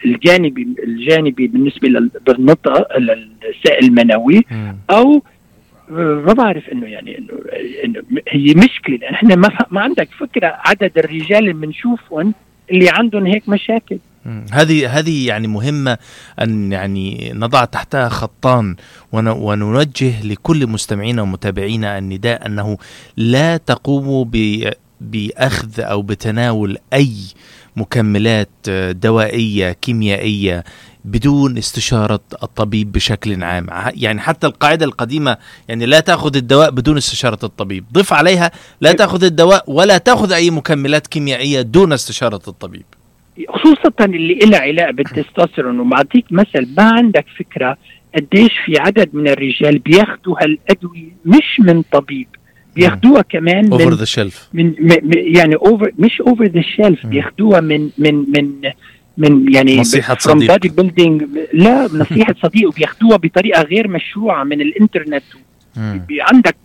[0.05, 4.43] الجانبي الجانبي بالنسبة لل- بالنطق للسائل المنوي.
[4.91, 5.23] أو
[5.91, 7.19] ما بعرف إنه يعني
[7.85, 12.35] إنه هي مشكلة لأن إحنا ما ما عندك فكرة عدد الرجال اللي بنشوفهم
[12.71, 13.99] اللي عندهم هيك مشاكل.
[14.53, 15.99] هذه هذه يعني مهمة
[16.41, 18.77] أن يعني نضع تحتها خطان
[19.13, 22.79] ون- ونوجه لكل مستمعينا ومتابعينا النداء أنه
[23.17, 24.25] لا تقوموا
[25.01, 27.13] بأخذ أو بتناول أي
[27.77, 30.65] مكملات آه، دوائية كيميائية
[31.05, 33.67] بدون استشارة الطبيب بشكل عام.
[33.95, 35.37] يعني حتى القاعدة القديمة
[35.69, 37.85] يعني لا تأخذ الدواء بدون استشارة الطبيب.
[37.93, 42.85] ضف عليها لا تأخذ الدواء ولا تأخذ أي مكملات كيميائية دون استشارة الطبيب.
[43.49, 47.77] خصوصا اللي لها علاقة بالتستوستيرون وبعطيك مثل ما عندك فكرة
[48.15, 52.29] قديش في عدد من الرجال بياخذوا هالأدوية مش من طبيب
[52.77, 54.75] بياخذوها كمان over من the shelf من
[55.13, 57.11] يعني over مش over the shelf مم.
[57.11, 58.71] بياخذوها من من من
[59.19, 60.81] من يعني نصيحة from صديق.
[60.81, 61.25] building.
[61.53, 65.23] لا نصيحة صديق وبياخذوها بطريقة غير مشروعة من الإنترنت.
[66.21, 66.57] عندك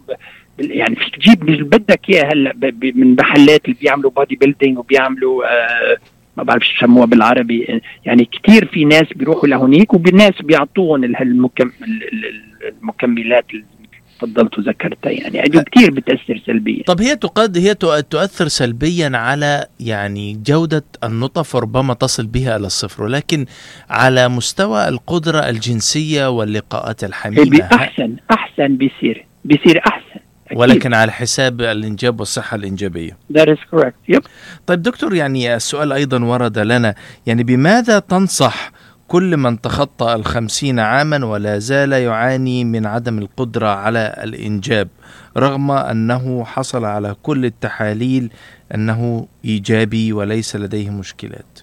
[0.59, 2.53] يعني فيك تجيب اللي بدك اياه هلأ
[2.95, 5.97] من محلات اللي بيعملوا body building وبيعملوا آه
[6.37, 11.03] ما بعرف شو يسموها بالعربي يعني كثير في ناس بيروحوا لهونيك وبالناس بيعطوهم
[12.83, 13.45] المكملات
[14.19, 15.39] تفضلت وذكرتها يعني.
[15.39, 16.83] هذه كثير بتأثر سلبيا.
[16.87, 22.65] طب هي تقد هي تؤ- تؤثر سلبيا على يعني جودة النطف وربما تصل بها إلى
[22.65, 23.45] الصفر ولكن
[23.89, 30.14] على مستوى القدرة الجنسية واللقاءات بي- الحميمة ه- أحسن أحسن بيصير بيصير أحسن.
[30.47, 30.57] أكيد.
[30.57, 34.21] ولكن على حساب الإنجاب والصحة الإنجابية that is correct yep.
[34.67, 38.71] طيب دكتور يعني السؤال أيضا ورد لنا يعني بماذا تنصح
[39.07, 44.87] كل من تخطى الخمسين عاما ولا زال يعاني من عدم القدرة على الإنجاب
[45.37, 48.29] رغم أنه حصل على كل التحاليل
[48.75, 51.59] أنه إيجابي وليس لديه مشكلات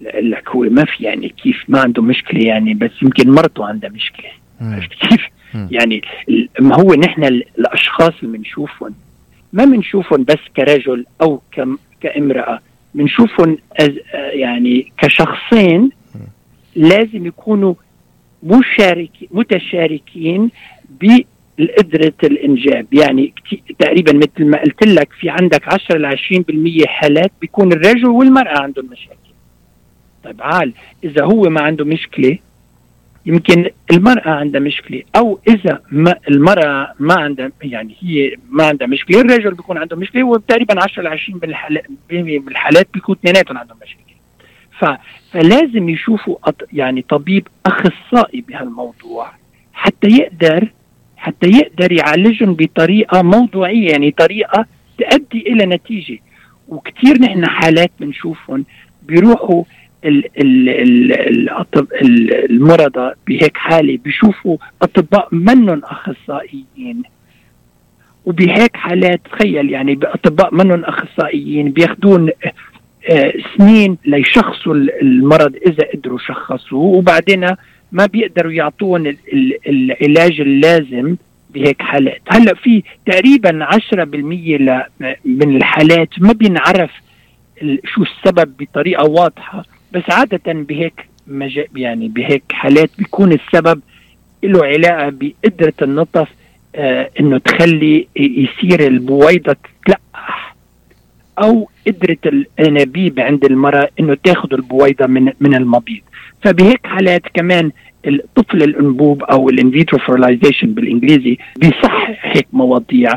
[0.00, 4.30] لك هو ما في يعني كيف ما عنده مشكلة يعني بس يمكن مرته عندها مشكلة
[4.60, 4.74] مم.
[4.74, 5.20] عرفت كيف؟
[5.70, 6.02] يعني
[6.60, 8.94] ما هو نحن ال- الأشخاص اللي بنشوفهم
[9.52, 12.60] ما بنشوفهم بس كرجل أو كم كامرأة
[12.94, 13.58] بنشوفهم
[14.32, 15.90] يعني كشخصين
[16.76, 17.74] لازم يكونوا
[18.42, 20.50] مشارك متشاركين
[21.00, 22.86] بقدرة الإنجاب.
[22.94, 23.32] يعني
[23.78, 26.16] تقريبا مثل ما قلت لك في عندك 10 ل
[26.82, 29.14] 20% حالات بيكون الرجل والمرأة عندهم مشاكل.
[30.24, 30.72] طيب عال
[31.04, 32.38] إذا هو ما عنده مشكلة
[33.28, 39.20] يمكن المرأة عندها مشكلة أو إذا ما المرأة ما عندها يعني هي ما عندها مشكلة
[39.20, 43.76] الرجل بيكون عنده مشكلة وتقريبا 10 ل 20 من الحالات من الحالات بيكون اثنيناتهم عندهم
[43.82, 44.02] مشاكل
[44.78, 44.84] ف
[45.32, 46.36] فلازم يشوفوا
[46.72, 49.32] يعني طبيب أخصائي بهالموضوع
[49.72, 50.68] حتى يقدر
[51.16, 54.66] حتى يقدر يعالجهم بطريقة موضوعية يعني طريقة
[54.98, 56.18] تؤدي إلى نتيجة.
[56.68, 58.64] وكثير نحن حالات بنشوفهم
[59.02, 59.64] بيروحوا
[62.50, 67.02] المرضى بهيك حالة بيشوفوا أطباء منهم أخصائيين.
[68.24, 72.30] وبهيك حالات تخيل يعني اطباء منهم أخصائيين بياخذون
[73.10, 77.46] آه، سنين ليشخصوا ال- المرض إذا قدروا شخصوه وبعدين
[77.92, 78.52] ما بيقدروا
[79.06, 81.16] ال- العلاج اللازم
[81.54, 82.20] بهيك حالات.
[82.28, 84.82] هلأ في تقريبا 10% ل-
[85.24, 86.90] من الحالات ما بينعرف
[87.84, 89.64] شو السبب بطريقة واضحة.
[89.92, 93.80] بس عادة بهيك مجا يعني بهيك حالات بيكون السبب
[94.42, 96.28] له علاقة بقدرة النطف
[96.74, 100.56] آه إنه تخلي يصير البويضة تتلقح.
[101.38, 106.02] أو قدرة الأنابيب عند المرأة إنه تاخذ البويضة من من المبيض.
[106.42, 107.70] فبهيك حالات كمان
[108.06, 113.12] الطفل الأنبوب أو ال in vitro fertilization بالإنجليزي بيصح هيك مواضيع.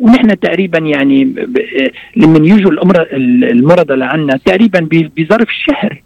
[0.00, 1.24] ونحن تقريبا يعني
[2.16, 2.72] لما يجوا
[3.52, 6.02] المرضى لعنا تقريبا بظرف شهر.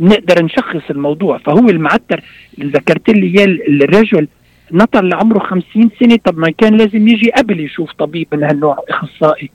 [0.00, 1.38] نقدر نشخص الموضوع.
[1.38, 2.22] فهو المعتر
[2.58, 4.28] اللي ذكرت لي إياه الرجل
[4.72, 6.16] نطر لعمره 50 سنة.
[6.24, 9.50] طب ما كان لازم يجي قبل يشوف طبيب من هالنوع أخصائي.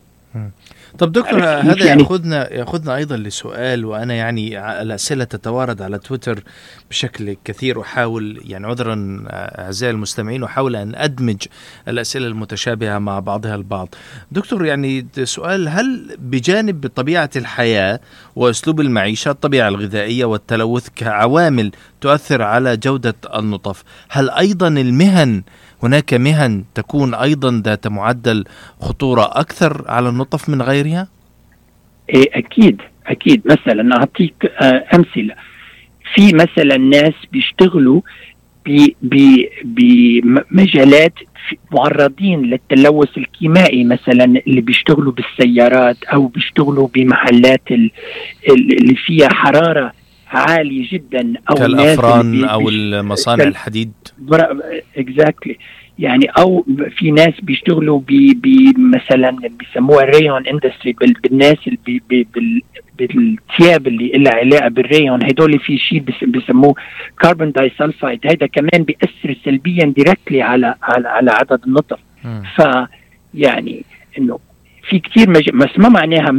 [0.97, 6.43] طب دكتور هذا يعني؟ ياخذنا ياخذنا أيضا لسؤال وأنا يعني الاسئله تتوارد على تويتر
[6.89, 11.38] بشكل كثير أحاول يعني عذرا أعزائي المستمعين أحاول أن أدمج
[11.88, 13.95] الأسئلة المتشابهة مع بعضها البعض.
[14.32, 17.99] دكتور يعني سؤال هل بجانب طبيعة الحياة
[18.36, 25.43] وأسلوب المعيشة الطبيعة الغذائية والتلوث كعوامل تؤثر على جودة النطف، هل أيضا المهن
[25.83, 28.45] هناك مهن تكون أيضا ذات معدل
[28.81, 31.07] خطورة أكثر على النطف من غيرها؟
[32.09, 35.35] إيه أكيد أكيد مثلا أعطيك آه أمثلة
[36.15, 38.01] في مثلا ناس بيشتغلوا
[39.63, 41.13] بمجالات
[41.71, 47.91] معرضين للتلوث الكيمائي مثلا اللي بيشتغلوا بالسيارات أو بيشتغلوا بمحلات ال-
[48.49, 49.93] ال- اللي فيها حرارة
[50.35, 53.91] عاليه جدا أو كالأفران بي- أو المصانع كال- الحديد.
[54.97, 55.57] exactly
[55.99, 56.65] يعني أو
[56.97, 62.61] في ناس بيشتغلوا بمثلا بيسموها rayon industry بالناس اللي بي بي بال
[62.99, 66.75] بالثياب اللي لها علاقة بال rayon هدول في شيء بيسموه
[67.21, 71.99] carbon disulfide هيدا كمان بيأثر سلبيا directly على على على عدد النطف.
[72.55, 72.61] ف
[73.33, 73.83] يعني
[74.17, 74.39] إنه
[74.89, 75.49] في كثير مج...
[75.49, 76.31] بس ما معناها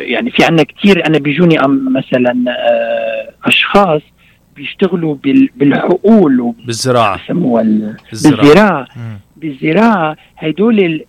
[0.00, 1.56] يعني في عندنا كثير أنا بيجوني
[1.90, 4.02] مثلا آه، أشخاص
[4.56, 5.16] بيشتغلوا
[5.56, 7.24] بالحقول بالزراعة.
[7.24, 7.62] بسموها
[8.10, 8.86] بالزراعة.
[9.36, 10.16] بالزراعة.
[10.36, 11.04] هدول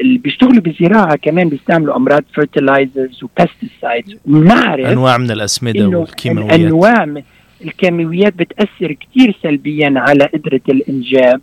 [0.00, 6.60] اللي بيشتغلوا بالزراعة كمان بيستعملوا أمراض fertilizers و pesticides وبنعرف أنواع من الأسمدة والكيماويات.
[6.60, 7.22] انواع من
[7.64, 11.40] الكيماويات بتأثر كثير سلبيا على قدرة الإنجاب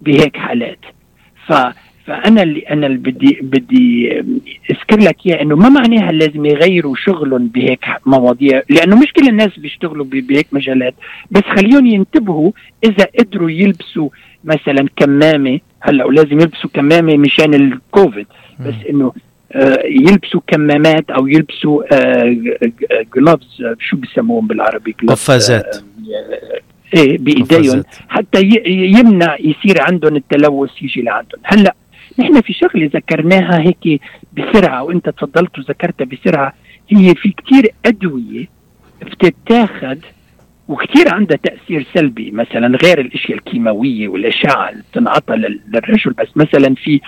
[0.00, 0.80] بهيك حالات.
[1.46, 1.52] ف
[2.10, 4.18] فأنا اللي أنا اللي بدي بدي
[4.70, 9.58] أذكر لك اياه إنه ما معناها لازم يغيروا شغلهم بهيك مواضيع لأنه مش كل الناس
[9.58, 10.94] بيشتغلوا بهيك مجالات.
[11.30, 12.52] بس خليهم ينتبهوا
[12.84, 14.08] إذا قدروا يلبسوا
[14.44, 18.26] مثلا كمامة هلأ ولازم يلبسوا كمامة مشان الكوفيد.
[18.60, 19.12] بس إنه
[19.52, 22.36] آه يلبسوا كمامات أو يلبسوا آه
[23.16, 25.76] جلوفز شو بسموهم بالعربي؟ قفازات.
[25.76, 25.80] آه
[26.94, 27.82] إيه بإيديهم.
[28.08, 31.40] حتى يمنع يصير عندهم التلوث يجي لعندهم.
[31.44, 31.74] هلأ
[32.18, 34.00] نحن في شغلة ذكرناها هيك
[34.32, 36.54] بسرعة وإنت تفضلت وذكرتها بسرعة.
[36.88, 38.48] هي في كتير أدوية
[39.02, 39.98] بتتاخذ
[40.68, 42.30] وكثير عندها تأثير سلبي.
[42.30, 47.00] مثلا غير الأشياء الكيماوية والأشعة اللي بتنعطى للرجل بس مثلا في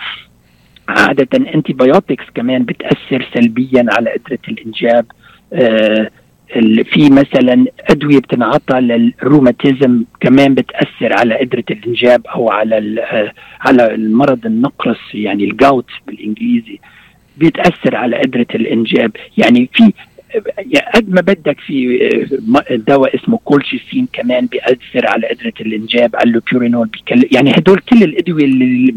[0.89, 5.07] عادة انتي بايوتكس كمان بتأثر سلبيا على قدرة الإنجاب.
[5.53, 6.11] آه
[6.85, 13.03] في مثلا أدوية بتنعطى للروماتيزم كمان بتأثر على قدرة الإنجاب أو على
[13.61, 16.79] على المرض النقرس يعني الجاوت بالإنجليزي
[17.37, 19.11] بيتاثر على قدرة الإنجاب.
[19.39, 19.93] يعني في
[20.95, 21.99] قد ما بدك في
[22.71, 26.41] دواء اسمه كولشيسين كمان بيأثر على قدرة الإنجاب على
[27.33, 28.95] يعني هدول كل الأدوية اللي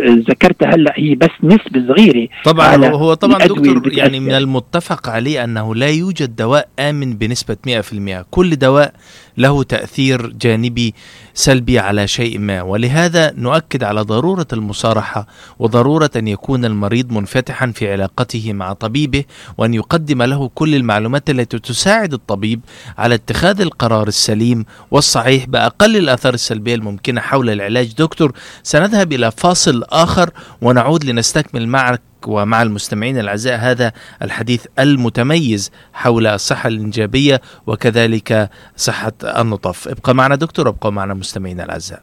[0.00, 5.74] ذكرتها هلا هي بس نسبة صغيرة طبعا هو طبعا دكتور يعني من المتفق عليه أنه
[5.74, 8.94] لا يوجد دواء آمن بنسبة 100% كل دواء
[9.38, 10.94] له تأثير جانبي
[11.34, 12.62] سلبي على شيء ما.
[12.62, 15.26] ولهذا نؤكد على ضرورة المصارحة
[15.58, 19.24] وضرورة أن يكون المريض منفتحا في علاقته مع طبيبه
[19.58, 22.60] وأن يقدم له كل المعلومات التي تساعد الطبيب
[22.98, 27.94] على اتخاذ القرار السليم والصحيح بأقل الآثار السلبية الممكنة حول العلاج.
[27.94, 30.30] دكتور سنذهب إلى فاصل آخر
[30.62, 39.88] ونعود لنستكمل معك ومع المستمعين الأعزاء هذا الحديث المتميز حول الصحة الإنجابية وكذلك صحة النطف
[39.88, 42.02] ابقى معنا دكتور ابقى معنا مستمعينا الأعزاء.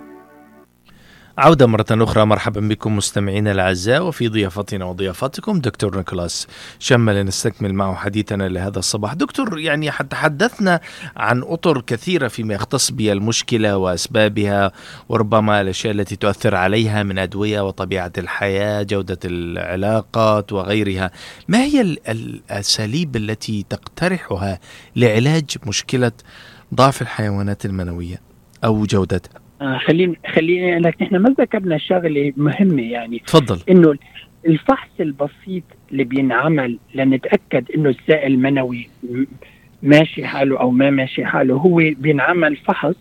[1.37, 6.47] عودة مرة أخرى مرحبا بكم مستمعينا الأعزاء وفي ضيافتنا وضيافتكم دكتور نيكولاس
[6.79, 9.13] شمل لنستكمل معه حديثنا لهذا الصباح.
[9.13, 10.79] دكتور يعني تحدثنا
[11.17, 14.71] عن أطر كثيرة فيما يختص بالمشكلة وأسبابها
[15.09, 21.11] وربما الأشياء التي تؤثر عليها من أدوية وطبيعة الحياة جودة العلاقات وغيرها.
[21.47, 24.59] ما هي الأساليب التي تقترحها
[24.95, 26.11] لعلاج مشكلة
[26.75, 28.21] ضعف الحيوانات المنوية
[28.63, 33.19] أو جودتها آه خليني خليني لك نحن ما ذكرنا شغلة مهمة يعني.
[33.19, 33.59] تفضل.
[33.69, 33.95] إنه
[34.47, 38.89] الفحص البسيط اللي بينعمل لنتأكد إنه السائل المنوي
[39.83, 42.95] ماشي حاله أو ما ماشي حاله هو بينعمل فحص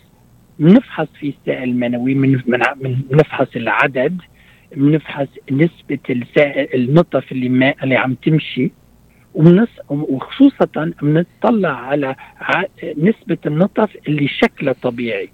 [0.58, 2.42] بنفحص فيه السائل المنوي من
[3.10, 4.20] بنفحص العدد
[4.76, 8.70] بنفحص نسبة السائل النطف اللي ما اللي عم تمشي
[9.34, 12.16] ومنص وخصوصا بنطلع على
[12.96, 15.28] نسبة النطف اللي شكلها طبيعي.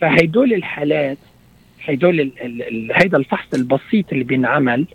[0.00, 1.18] فهيدول الحالات
[1.84, 2.32] هيدول
[2.94, 4.86] هيدا الفحص البسيط اللي بينعمل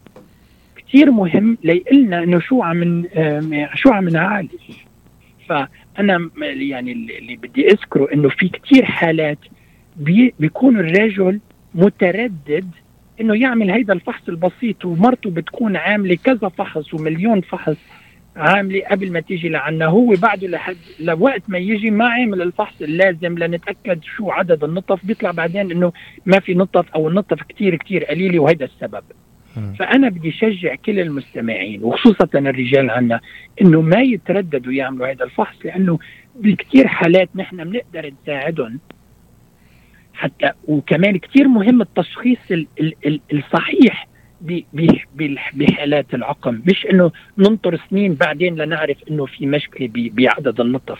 [0.78, 3.04] كثير مهم ليقلنا إنه شو عم
[3.76, 4.50] شو عم نعالج.
[5.50, 9.38] فأنا يعني اللي بدي أذكره إنه في كثير حالات
[9.96, 11.40] بي بيكون الرجل
[11.76, 12.70] متردد
[13.22, 17.78] إنه يعمل هيدا الفحص البسيط ومرته بتكون عاملة كذا فحص ومليون فحص.
[18.36, 19.86] عاملة قبل ما تيجي لعنا.
[19.86, 25.06] هو بعده لحد لوقت ما يجي ما عامل الفحص اللازم لنتأكد شو عدد النطف.
[25.06, 25.94] بيطلع بعدين إنه
[26.26, 29.04] ما في نطف أو النطف كتير كتير قليلة وهذا السبب.
[29.80, 33.20] فأنا بدي شجع كل المستمعين وخصوصا الرجال عنا
[33.62, 36.00] إنه ما يترددوا يعملوا هذا الفحص لأنه
[36.36, 38.80] بكثير حالات نحن بنقدر نساعدهم
[40.14, 44.08] حتى وكمان كثير مهم التشخيص ال ال ال الصحيح
[45.54, 46.62] بحالات العقم.
[46.66, 51.00] مش إنه ننطر سنين بعدين لنعرف إنه في مشكلة بعدد النطف.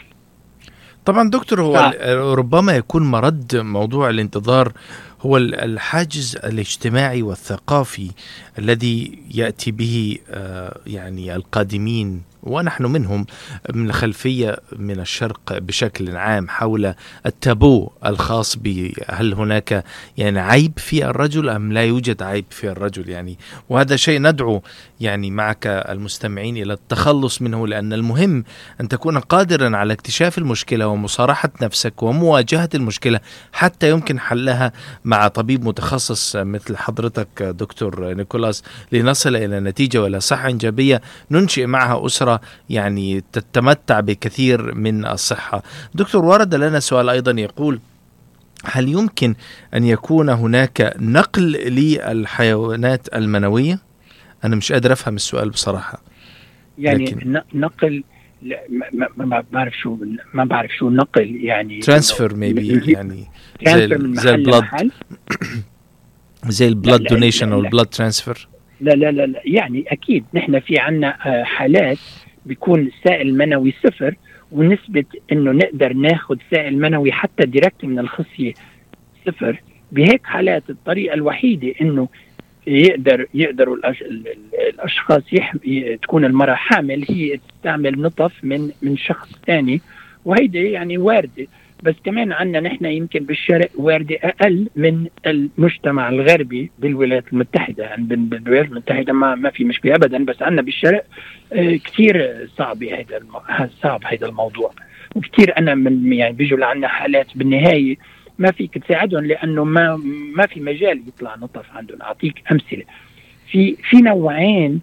[1.04, 2.02] طبعا دكتور هو ف-
[2.38, 4.72] ربما يكون مرد موضوع الانتظار
[5.20, 8.10] هو ال- الحاجز الاجتماعي والثقافي
[8.58, 13.26] الذي يأتي به آه، يعني القادمين ونحن منهم
[13.74, 16.94] من الخلفيه من الشرق بشكل عام حول
[17.26, 19.84] التابو الخاص بهل هناك
[20.16, 23.38] يعني عيب في الرجل أم لا يوجد عيب في الرجل يعني؟
[23.68, 24.62] وهذا شيء ندعو
[25.00, 28.44] يعني معك المستمعين إلى التخلص منه لأن المهم
[28.80, 33.20] أن تكون قادرا على اكتشاف المشكلة ومصارحة نفسك ومواجهة المشكلة
[33.52, 34.72] حتى يمكن حلها
[35.04, 38.62] مع طبيب متخصص مثل حضرتك دكتور نيكولاس.
[38.92, 41.94] لنصل إلى نتيجة ولا صحة ايجابيه ننشئ معها
[42.70, 45.62] يعني تتمتع بكثير من الصحة.
[45.94, 47.80] دكتور ورد لنا سؤال أيضا يقول
[48.64, 49.34] هل يمكن
[49.74, 53.78] أن يكون هناك نقل للحيوانات المنوية؟
[54.44, 56.02] أنا مش قادر أفهم السؤال بصراحة.
[56.78, 58.04] يعني لكن- نقل
[58.42, 59.98] لا، ما- ما ما- ما بعرف شو
[60.34, 63.24] ما بعرف شو نقل يعني ترانسفير ميبي يعني
[63.66, 64.64] زي زي البلد
[66.48, 67.66] زي البلاد لا، دونيشن أو لا.
[67.66, 68.48] البلاد ترانسفير
[68.80, 71.08] لا لا لا لا يعني أكيد نحن في عنا
[71.40, 71.98] آه، حالات
[72.46, 74.14] بيكون السائل المنوي صفر
[74.52, 78.52] ونسبة إنه نقدر ناخذ سائل منوي حتى ديركت من الخصية
[79.26, 79.62] صفر.
[79.92, 82.08] بهيك حالات الطريقة الوحيدة إنه
[82.66, 83.76] يقدر يقدروا
[84.74, 85.22] الأشخاص
[86.02, 89.80] تكون المرأة حامل هي تستعمل نطف من من شخص ثاني
[90.24, 91.46] وهيدي يعني واردة.
[91.82, 97.84] بس كمان عندنا نحن يمكن بالشرق واردة أقل من المجتمع الغربي بالولايات المتحدة.
[97.84, 101.04] يعني بال- بالولايات المتحدة ما ما في مشكلة أبدا بس عندنا بالشرق
[101.52, 103.32] آه، كثير صعب هذا الم...
[103.82, 104.72] صعب هذا الموضوع.
[105.14, 107.96] وكثير أنا من يعني بيجوا لعنا حالات بالنهاية
[108.38, 109.96] ما فيك تساعدهم لأنه ما
[110.36, 112.02] ما في مجال يطلع نطف عندهم.
[112.02, 112.84] أعطيك أمثلة.
[113.50, 114.80] في في نوعين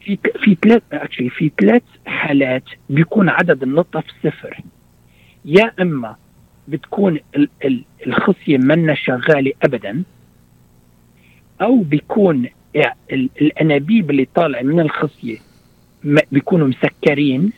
[0.00, 4.56] في في ثلاث اكشلي في ثلاث حالات بيكون عدد النطف صفر.
[5.44, 6.16] يا أما
[6.68, 10.02] بتكون ال- ال- الخصية منا شغالة ابدا
[11.62, 12.48] أو بيكون
[13.12, 15.38] ال- الأنابيب اللي طالع من الخصية
[16.32, 17.52] بيكونوا مسكرين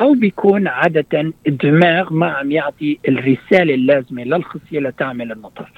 [0.00, 5.68] أو بيكون عادة الدماغ ما عم يعطي الرسالة اللازمة للخصية لتعمل النطف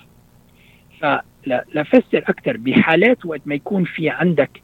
[1.00, 4.62] فلفسر أكثر بحالات وقت ما يكون في عندك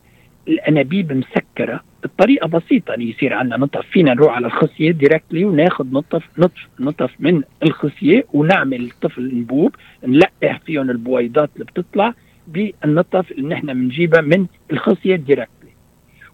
[0.48, 2.94] الأنابيب مسكرة الطريقة بسيطة.
[2.94, 8.24] اللي يصير عندنا نطف فينا نروح على الخصية ديركتلي وناخذ نطف نطف نطف من الخصية
[8.32, 9.74] ونعمل الطفل انبوب
[10.06, 12.14] نلقح فيهم البويضات اللي بتطلع
[12.46, 15.70] بالنطف اللي نحن بنجيبها من الخصية directly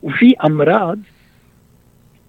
[0.02, 0.98] وفي أمراض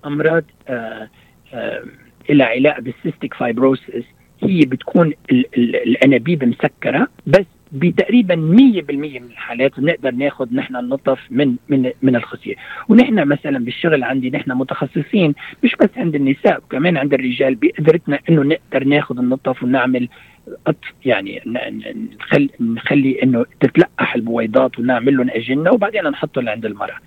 [0.06, 1.10] أمراض آه
[1.54, 1.84] آه
[2.30, 4.04] إلها علاقة بال cystic fibrosis
[4.44, 8.40] هي بتكون ال ال الأنابيب مسكرة بس بتقريبا 100%
[8.94, 12.56] من الحالات بنقدر ناخذ نحن النطف من من من الخصية.
[12.90, 18.44] ونحن مثلا بالشغل عندي نحن متخصصين مش بس عند النساء وكمان عند الرجال بقدرتنا إنه
[18.44, 20.08] نقدر ناخذ النطف ونعمل
[21.06, 21.42] يعني
[22.20, 26.98] نخلي نخلي إنه تتلقح البويضات ونعمل لهم أجنة وبعدين نحطهم عند المرأة.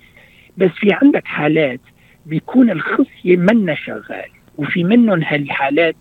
[0.56, 1.80] بس في عندك حالات
[2.26, 5.96] بيكون الخصية منا شغال وفي منهم هالحالات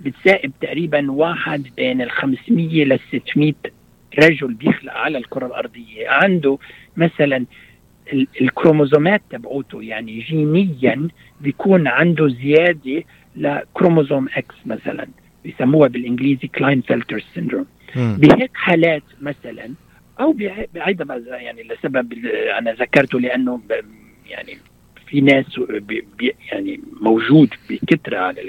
[0.00, 3.52] بتسائب تقريبا واحد بين ال 500 لل 600
[4.18, 6.58] رجل بيخلق على الكرة الأرضية عنده
[6.96, 7.44] مثلا
[8.12, 11.08] ال- الكروموزومات تبعوته يعني جينيا
[11.40, 13.04] بيكون عنده زيادة
[13.36, 15.06] لكروموزوم X مثلا
[15.44, 17.66] بيسموها بالإنجليزي Klinefelter syndrome.
[17.96, 19.70] بهيك حالات مثلا
[20.20, 21.04] أو بع- بعيدا
[21.36, 22.12] يعني لسبب
[22.58, 23.60] أنا ذكرته لأنه
[24.30, 24.58] يعني
[25.06, 25.60] في ناس
[26.18, 28.48] بي يعني موجود بكثره على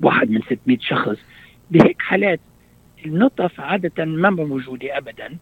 [0.00, 1.16] واحد من 600 شخص
[1.70, 2.40] بهيك حالات
[3.06, 5.36] النطف عادة ما موجودة ابدا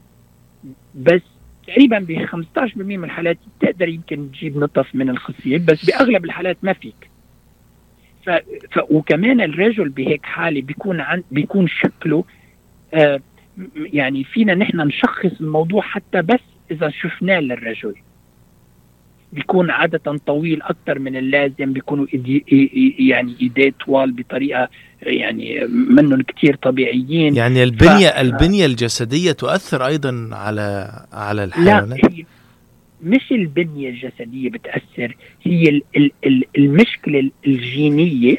[0.94, 1.22] بس
[1.66, 6.72] تقريبا ب 15% من الحالات تقدر يمكن تجيب نطف من الخصية بس بأغلب الحالات ما
[6.72, 7.10] فيك.
[8.26, 8.30] ف...
[8.70, 8.80] ف...
[8.90, 11.22] وكمان الرجل بهيك حالة بيكون عن...
[11.30, 12.24] بيكون شكله
[12.94, 13.20] آه
[13.76, 16.40] يعني فينا نحن نشخص الموضوع حتى بس
[16.70, 17.94] إذا شفناه للرجل.
[19.34, 22.44] بيكون عادة طويل أكثر من اللازم بيكونوا إيدي
[22.98, 24.68] يعني إيديه طوال بطريقة
[25.02, 27.34] يعني منهم كتير طبيعيين.
[27.36, 32.24] يعني البنية ف- البنية الجسدية تؤثر أيضا على على لا الحيوانات؟ هي
[33.02, 38.36] مش البنية الجسدية بتأثر هي ال ال ال المشكلة الجينية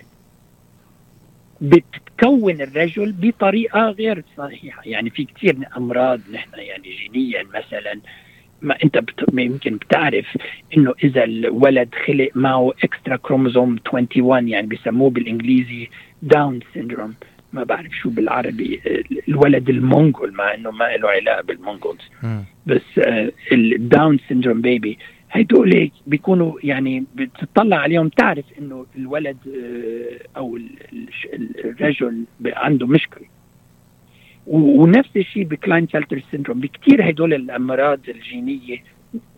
[1.61, 4.81] بتكون الرجل بطريقة غير صحيحة.
[4.85, 7.99] يعني في كثير أمراض نحن يعني جينيا مثلا
[8.61, 9.25] ما انت بت...
[9.37, 10.25] يمكن بتعرف
[10.77, 15.87] إنه إذا الولد خلق معه extra chromosome 21 يعني بيسموه بالإنجليزي
[16.21, 17.13] Down syndrome
[17.53, 18.81] ما بعرف شو بالعربي
[19.29, 22.01] الولد المونغول مع إنه ما له علاقة بال Mongols.
[22.67, 22.81] بس
[23.51, 24.97] ال Down syndrome baby
[25.31, 30.69] هدول بيكونوا يعني بتطلع عليهم تعرف إنه الولد آه، أو ال-
[31.33, 33.25] ال- الرجل عنده مشكلة.
[34.47, 36.59] ونفس الشيء ب Klinefelter syndrome.
[36.59, 38.77] بكثير هدول الأمراض الجينية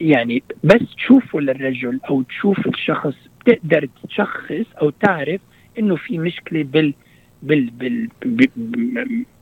[0.01, 5.41] يعني بس تشوفه للرجل أو تشوف الشخص بتقدر تشخص أو تعرف
[5.80, 6.93] إنه في مشكلة بال
[7.43, 8.10] بال, بال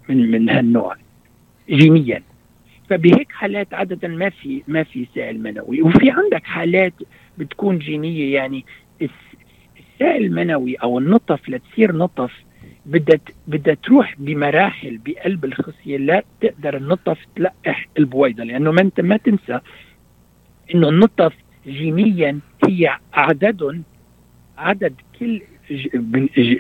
[0.09, 0.95] من من هالنوع
[1.69, 2.21] جينيا.
[2.89, 5.81] فبهيك حالات عادة ما في ما في سائل منوي.
[5.81, 6.93] وفي عندك حالات
[7.37, 8.65] بتكون جينية يعني
[9.01, 9.35] الس-
[9.79, 12.31] السائل المنوي أو النطف لتصير نطف
[12.85, 19.17] بدها بدها تروح بمراحل بقلب الخصية لا تقدر النطف تلقح البويضة لأنه ما أنت ما
[19.17, 19.59] تنسى
[20.75, 21.33] إنه النطف
[21.67, 23.83] جينيا هي عدد
[24.57, 25.89] عدد كل ج-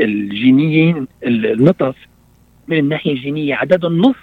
[0.01, 1.95] الجينيين النطف
[2.67, 4.15] من الناحية الجينية عددهم نص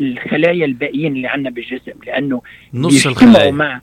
[0.00, 2.42] الخلايا الباقيين اللي عندنا بالجسم لأنه
[2.74, 3.80] نص الخلايا مع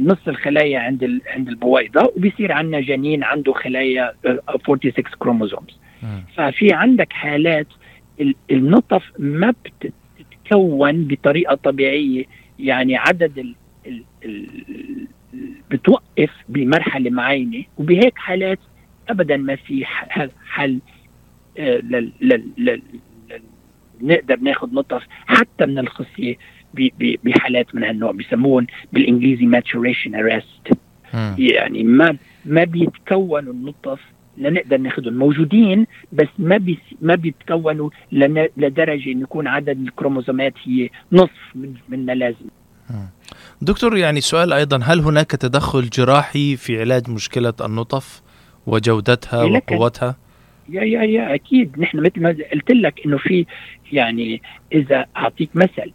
[0.00, 1.20] نص الخلايا عند.
[1.26, 5.83] عند البويضه وبيصير عندنا جنين عنده خلايا آه، 46 كروموزومز مم.
[6.36, 7.66] ففي عندك حالات
[8.20, 12.24] ال- النطف ما بتتكون بطريقة طبيعية.
[12.58, 13.54] يعني عدد ال...
[13.86, 14.02] ال...
[14.24, 14.46] ال...
[15.70, 18.58] بتوقف بمرحلة معينة وبهيك حالات
[19.08, 20.80] ابدا ما في حل
[21.58, 22.12] آه، لل...
[22.20, 22.82] لل...
[24.00, 26.36] نقدر ناخذ نطف حتى من الخصية
[27.24, 30.74] بحالات من هالنوع بيسموهم بالإنجليزي maturation arrest.
[31.38, 34.00] يعني ما ما بيتكونوا النطف
[34.38, 37.90] لنقدر ناخذهم موجودين بس ما بي ما بيتكونوا
[38.56, 42.46] لدرجة إنه يكون عدد الكروموزومات هي نصف من من لازم
[43.62, 48.22] دكتور يعني سؤال أيضا هل هناك تدخل جراحي في علاج مشكلة النطف
[48.66, 49.70] وجودتها لك.
[49.70, 50.16] وقوتها؟
[50.68, 53.46] يا يا يا أكيد نحن مثل ما قلت لك إنه في
[53.92, 55.92] يعني إذا أعطيك مثل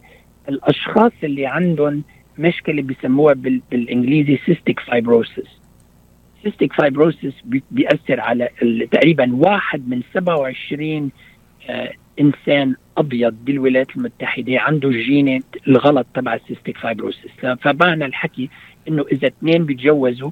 [0.48, 2.02] الأشخاص اللي عندهم
[2.38, 5.59] مشكلة بيسموها بال بالإنجليزي cystic fibrosis
[6.42, 7.34] cystic fibrosis
[7.70, 8.48] بيأثر على
[8.92, 11.10] تقريبا واحد من 27
[11.68, 17.30] آه إنسان أبيض بالولايات المتحدة عنده الجين الغلط تبع ال cystic fibrosis
[17.60, 18.50] فمعنى الحكي
[18.88, 20.30] إنه إذا اثنين بيتجوزوا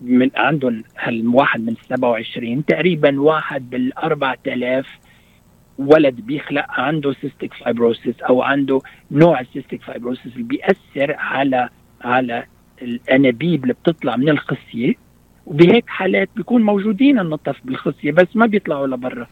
[0.00, 4.86] من عندهم هالواحد من 27 تقريبا واحد بال 4000
[5.78, 8.80] ولد بيخلق عنده cystic fibrosis أو عنده
[9.10, 11.68] نوع ال cystic fibrosis اللي بيأثر على
[12.00, 12.44] على
[12.82, 14.94] الأنابيب اللي بتطلع من الخصية.
[15.46, 19.26] وبهيك حالات بيكون موجودين النطف بالخصية بس ما بيطلعوا لبرا.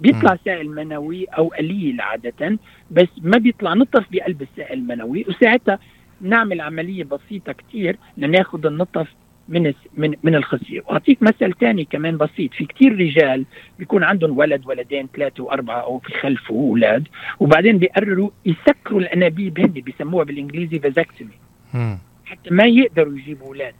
[0.00, 2.58] بيطلع سائل منوي أو قليل عادة
[2.90, 5.78] بس ما بيطلع نطف بقلب السائل المنوي وساعتها
[6.20, 9.08] نعمل عملية بسيطة كتير لناخذ النطف
[9.48, 10.80] من من من الخصية.
[10.80, 12.54] وأعطيك مثل ثاني كمان بسيط.
[12.54, 13.44] في كتير رجال
[13.78, 17.08] بيكون عندهم ولد ولدين ثلاثة وأربعة أو بيخلفوا أولاد
[17.40, 21.30] وبعدين بيقرروا يسكروا الأنابيب هن بيسموها بالإنجليزي فازكتومي.
[22.24, 23.74] حتى ما يقدروا يجيبوا أولاد.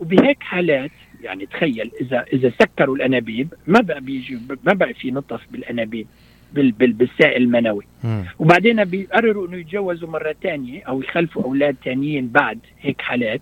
[0.00, 0.90] وبهيك حالات
[1.22, 6.06] يعني تخيل إذا إذا سكروا الأنابيب ما بقى بيجي ما بقى في نطف بالأنابيب
[6.52, 8.24] بال بال بالسائل المنوي مم.
[8.38, 13.40] وبعدين بيقرروا إنه يتجوزوا مرة ثانية أو يخلفوا أولاد ثانيين بعد هيك حالات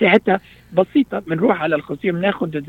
[0.00, 0.40] ساعتها
[0.72, 2.60] بسيطة بنروح على الخصيه بناخذ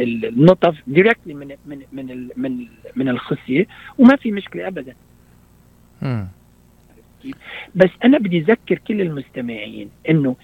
[0.00, 2.66] النطف دايركتلي من من من من
[2.96, 3.66] من الخصية
[3.98, 4.94] وما في مشكلة ابدا
[6.02, 6.28] مم.
[7.74, 10.36] بس أنا بدي أذكر كل المستمعين إنه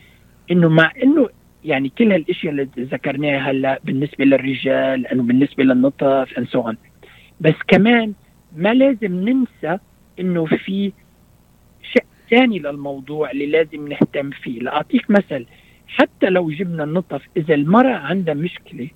[0.51, 1.29] إنه مع إنه
[1.65, 6.75] يعني كل هالإشياء اللي ذكرناها هلا بالنسبة للرجال إنه بالنسبة للنطف so on.
[7.41, 8.13] بس كمان
[8.57, 9.79] ما لازم ننسى
[10.21, 10.93] إنه في
[11.93, 14.61] شيء ثاني للموضوع اللي لازم نهتم فيه.
[14.61, 15.47] لأعطيك مثل
[15.87, 18.89] حتى لو جبنا النطف إذا المرأة عندها مشكلة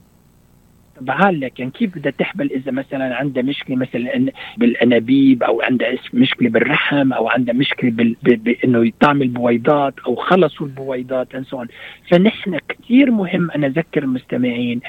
[1.01, 7.13] بعال لكن كيف بدها تحبل إذا مثلا عندها مشكلة مثلا بالأنابيب أو عندها مشكلة بالرحم
[7.13, 8.17] أو عندها مشكلة بال...
[8.23, 8.45] ب...
[8.45, 11.67] بانه تعمل بويضات أو خلصوا البويضات on.
[12.11, 14.81] فنحن كثير مهم أنا أذكر المستمعين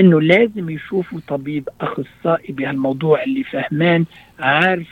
[0.00, 4.04] إنه لازم يشوفوا طبيب أخصائي بهالموضوع اللي فهمان
[4.38, 4.88] عارف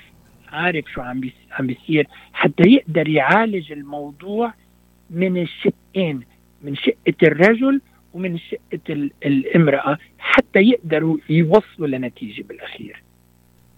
[0.52, 1.32] عارف شو عم بيس...
[1.52, 4.54] عم بيصير حتى يقدر يعالج الموضوع
[5.10, 6.20] من الشقين
[6.62, 7.80] من شقة الرجل
[8.16, 13.02] ومن شقه ال- الامرأة حتى يقدروا يوصلوا لنتيجة بالأخير.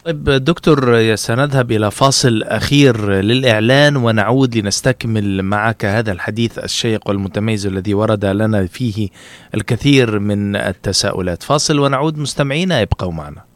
[0.04, 7.94] طيب دكتور سنذهب إلى فاصل أخير للإعلان ونعود لنستكمل معك هذا الحديث الشيق والمتميز الذي
[7.94, 9.08] ورد لنا فيه
[9.54, 11.42] الكثير من التساؤلات.
[11.42, 13.47] فاصل ونعود مستمعينا ابقوا معنا.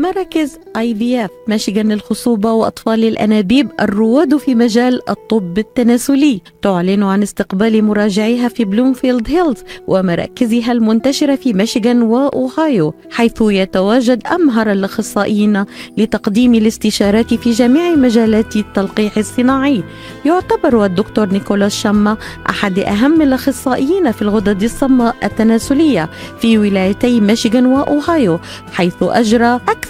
[0.00, 6.40] مراكز IVF Michigan للخصوبة وأطفال الأنابيب الرواد في مجال الطب التناسلي.
[6.62, 14.72] تعلن عن استقبال مراجعيها في بلومفيلد هيلز ومراكزها المنتشرة في ميشيغان وأوهايو حيث يتواجد أمهر
[14.72, 15.64] الأخصائيين
[15.98, 19.82] لتقديم الاستشارات في جميع مجالات التلقيح الصناعي.
[20.24, 22.16] يعتبر الدكتور نيكولاس شما
[22.50, 28.38] أحد أهم الأخصائيين في الغدد الصماء التناسلية في ولايتي ميشيغان وأوهايو
[28.72, 29.89] حيث أجرى أكثر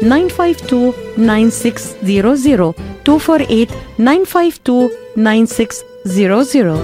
[0.00, 2.74] 952 9600
[3.06, 4.90] 248 952
[6.04, 6.82] 9600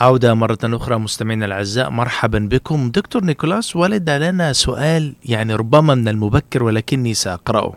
[0.00, 2.90] عودة مرة أخرى مستمعينا الأعزاء مرحبا بكم.
[2.90, 7.74] دكتور نيكولاس ولد لنا سؤال يعني ربما من المبكر ولكني سأقرأه.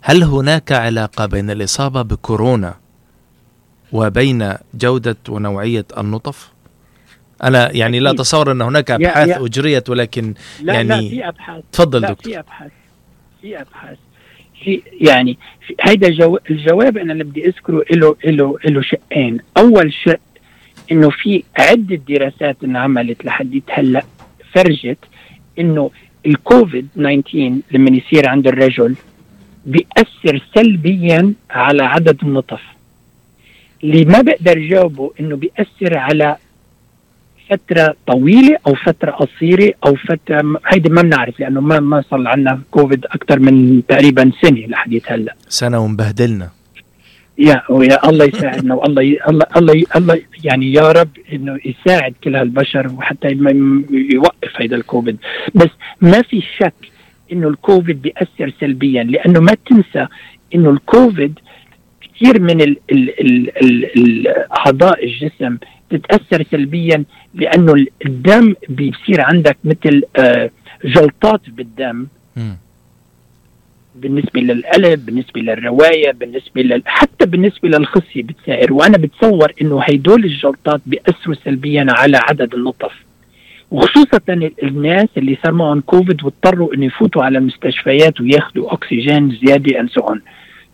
[0.00, 2.74] هل هناك علاقة بين الإصابة بكورونا
[3.92, 6.48] وبين جودة ونوعية النطف؟
[7.42, 8.10] أنا يعني لا.
[8.10, 11.64] أتصور أن هناك أبحاث أجريت ولكن لا يعني لا في أبحاث.
[11.72, 12.32] تفضل لا دكتور.
[12.32, 12.70] في أبحاث.
[13.42, 13.98] في أبحاث.
[14.64, 19.38] في يعني في هيدا جو الجواب أنا اللي بدي أذكره له له له شقين.
[19.56, 20.20] أول شق
[20.92, 24.04] إنه في عدة دراسات انعملت لحديت هلأ
[24.52, 24.98] فرجت
[25.58, 25.90] إنه
[26.26, 28.96] الكوفيد 19 لما يصير عند الرجل
[29.66, 32.62] بيأثر سلبيا على عدد النطف.
[33.84, 36.36] اللي ما بقدر جاوبه إنه بيأثر على
[37.50, 42.60] فترة طويلة أو فترة قصيرة أو فترة هيدي ما بنعرف لأنه ما ما صار عندنا
[42.70, 45.34] كوفيد أكثر من تقريبا سنة لحديث هلأ.
[45.48, 46.50] سنة ومبهدلنا.
[47.38, 49.18] يا ويا الله يساعدنا والله ي...
[49.28, 49.84] الله الله ي...
[49.96, 55.16] الله يعني يا رب إنه يساعد كل هالبشر وحتى ما يوقف هيدا الكوفيد.
[55.54, 55.70] بس
[56.00, 56.74] ما في شك
[57.32, 60.06] إنه الكوفيد بيأثر سلبيا لأنه ما تنسى
[60.54, 61.38] إنه الكوفيد
[62.00, 62.76] كثير من ال...
[62.92, 63.20] ال...
[63.20, 63.56] ال...
[63.62, 63.98] ال...
[63.98, 64.28] ال...
[64.52, 65.56] اعضاء الجسم
[65.92, 70.50] تتأثر سلبيا لأنه ال- الدم بيصير عندك مثل آه،
[70.84, 72.06] جلطات بالدم.
[72.36, 72.56] مم.
[73.94, 76.82] بالنسبة للقلب بالنسبة للرواية بالنسبة لل...
[76.86, 82.92] حتى بالنسبة للخصية بتسائر وأنا بتصور إنه هيدول الجلطات بيأثروا سلبيا على عدد النطف.
[83.70, 89.80] وخصوصا ال- الناس اللي صار معهم كوفيد واضطروا إنه يفوتوا على المستشفيات وياخذوا أكسجين زيادة
[89.80, 90.14] and so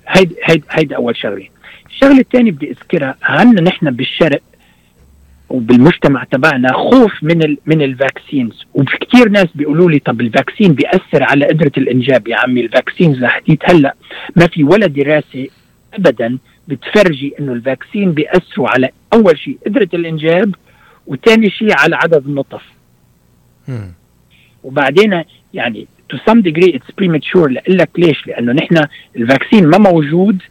[0.08, 0.34] هيدا
[0.70, 1.46] هيدا أول شغلة.
[1.90, 3.14] الشغلة الثانية بدي أذكرها.
[3.22, 4.40] عندنا نحن بالشرق
[5.48, 8.66] وبالمجتمع تبعنا خوف من ال من ال vaccines.
[8.74, 12.28] وكثير ناس بيقولوا لي طب ال vaccine بيأثر على قدرة الإنجاب.
[12.28, 13.94] يا عمي ال vaccines لحديت هلأ.
[14.36, 15.46] ما في ولا دراسة
[15.94, 16.38] ابدا
[16.68, 20.54] بتفرجي إنه ال vaccine بيأثروا على أول شيء قدرة الإنجاب
[21.06, 22.62] وثاني شيء على عدد النطف.
[24.64, 25.22] وبعدين
[25.54, 28.84] يعني to some degree it's premature لك ليش؟ لأنه نحن
[29.16, 30.42] ال vaccine ما موجود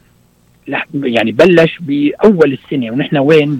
[0.93, 3.55] يعني بلش بأول السنة ونحن وين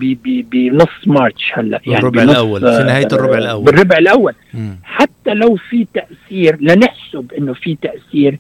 [0.51, 3.63] بنص March هلأ يعني بالربع بنص، الأول، في نهاية آه، الربع الأول.
[3.65, 4.79] بالربع الأول مم.
[4.83, 8.39] حتى لو في تأثير لنحسب إنه في تأثير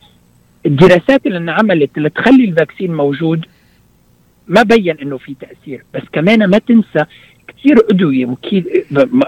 [0.65, 3.45] الدراسات اللي انعملت اللي تخلي ال vaccine موجود
[4.47, 7.05] ما بين إنه في تأثير بس كمان ما تنسى
[7.47, 8.35] كثير أدوية م-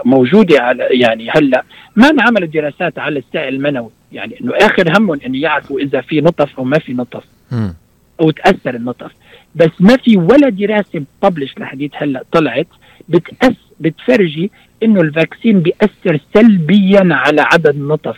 [0.05, 1.63] موجودة على يعني هلأ
[1.95, 6.49] ما انعملوا دراسات على السائل المنوي يعني إنه آخر همهم إنه يعرفوا إذا في نطف
[6.59, 7.73] أو ما في نطف مم.
[8.21, 9.11] أو تأثر النطف
[9.55, 12.67] بس ما في ولا دراسة ببلش لحديت هلأ طلعت
[13.09, 14.51] بتأس بتفرجي
[14.83, 18.17] إنه ال vaccine بيأثر سلبيا على عدد النطف.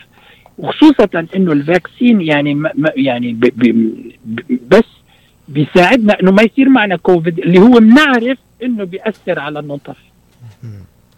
[0.58, 3.92] وخصوصا إنه ال vaccine يعني ما يعني ب ب
[4.26, 4.84] ب بس
[5.48, 9.98] بيساعدنا إنه ما يصير معنا كوفيد اللي هو بنعرف إنه بيأثر على النطف.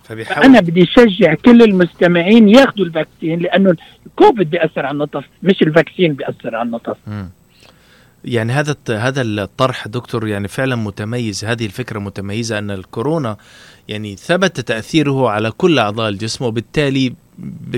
[0.03, 0.43] فبيحاول.
[0.43, 5.68] فأنا بدي اشجع كل المستمعين ياخذوا ال vaccine لأنه الكوفيد بيأثر على النطف مش ال
[5.68, 6.97] vaccine بيأثر على النطف.
[8.25, 13.37] يعني هذا هذا الطرح دكتور يعني فعلا متميز هذه الفكرة متميزة أن الكورونا
[13.87, 17.13] يعني ثبت تأثيره على كل أعضاء الجسم وبالتالي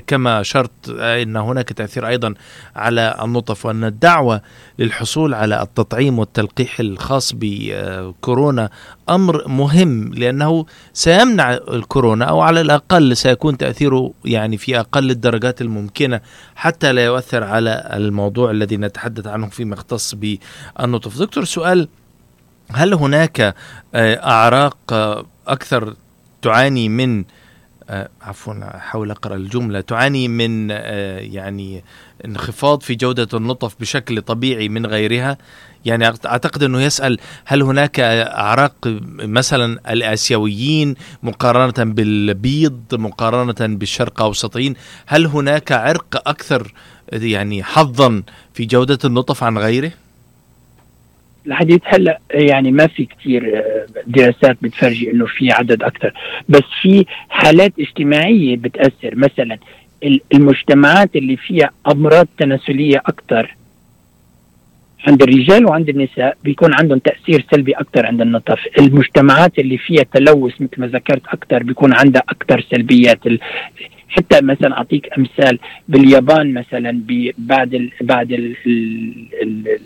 [0.08, 2.34] كما أشرت أن هناك تأثير أيضا
[2.76, 4.42] على النطف وأن الدعوة
[4.80, 8.70] للحصول على التطعيم والتلقيح الخاص بكورونا
[9.10, 16.22] أمر مهم لأنه سيمنع الكورونا أو على الأقل سيكون تأثيره يعني في أقل الدرجات الممكنة
[16.56, 21.20] حتى لا يؤثر على الموضوع الذي نتحدث عنه فيما يختص بالنطف.
[21.20, 21.88] دكتور سؤال
[22.72, 23.56] هل هناك
[23.96, 24.78] أعراق
[25.48, 25.94] أكثر
[26.42, 27.24] تعاني من
[27.90, 29.82] آه عفوا احاول أقرأ الجملة.
[29.82, 31.84] تعاني من آه يعني
[32.26, 35.38] انخفاض في جودة النطف بشكل طبيعي من غيرها.
[35.86, 38.76] يعني أعتقد أنه يسأل هل هناك أعراق
[39.20, 44.76] مثلا الآسيويين مقارنة بالبيض مقارنة بالشرق أوسطيين؟
[45.06, 46.74] هل هناك عرق أكثر
[47.12, 48.24] يعني حظا
[48.54, 49.92] في جودة النطف عن غيره؟
[51.46, 53.64] لحديت هلا يعني ما في كثير
[54.08, 56.14] دراسات بتفرجي إنه في عدد أكثر
[56.50, 59.16] بس في حالات اجتماعية بتأثر.
[59.16, 59.58] مثلا
[60.34, 63.56] المجتمعات اللي فيها أمراض تناسلية أكثر
[65.08, 70.62] عند الرجال وعند النساء بيكون عندهم تأثير سلبي أكثر عند النطف المجتمعات اللي فيها تلوث
[70.62, 73.20] مثل ما ذكرت أكثر بيكون عندها أكثر سلبيات.
[74.10, 77.02] حتى مثلا أعطيك أمثال باليابان مثلا
[77.38, 78.56] بعد ال بعد ال
[79.42, 79.80] ال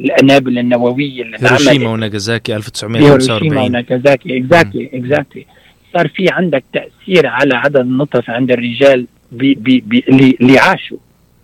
[0.00, 5.46] القنابل النووية اللي هيروشيما وناجازاكي 1945 هيروشيما وناجازاكي exactly exactly
[5.94, 10.98] صار في عندك تأثير على عدد النطف عند الرجال بي بي بي اللي, عاشوا.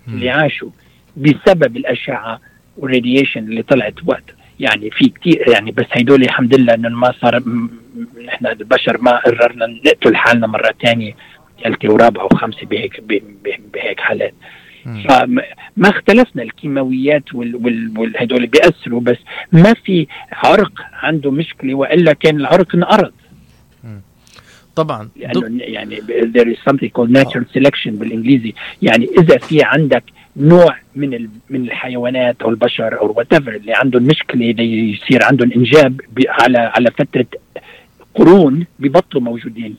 [0.08, 0.68] اللي عاشوا
[1.16, 2.40] بسبب الأشعة
[2.76, 4.24] وال radiation اللي طلعت وقت.
[4.60, 7.42] يعني في كثير يعني بس هدول الحمد لله إنه ما صار
[8.26, 11.16] نحن البشر ما قررنا نقتل حالنا مرة ثانية
[11.64, 13.02] ثالثة ورابعة وخامسة بهيك
[13.74, 14.34] بهيك حالات.
[14.84, 19.16] فما اختلفنا الكيماويات والهدول بيأثروا بس
[19.52, 23.12] ما في عرق عنده مشكلة وإلا كان العرق انقرض.
[24.76, 25.08] طبعا.
[25.16, 28.54] لأنه يعني there is something called natural selection بالإنجليزي.
[28.82, 30.04] يعني إذا في عندك
[30.36, 36.58] نوع من من الحيوانات أو البشر أو وات اللي عندهم مشكلة يصير عندهم إنجاب على
[36.58, 37.26] على فترة
[38.14, 39.76] قرون ببطلوا موجودين.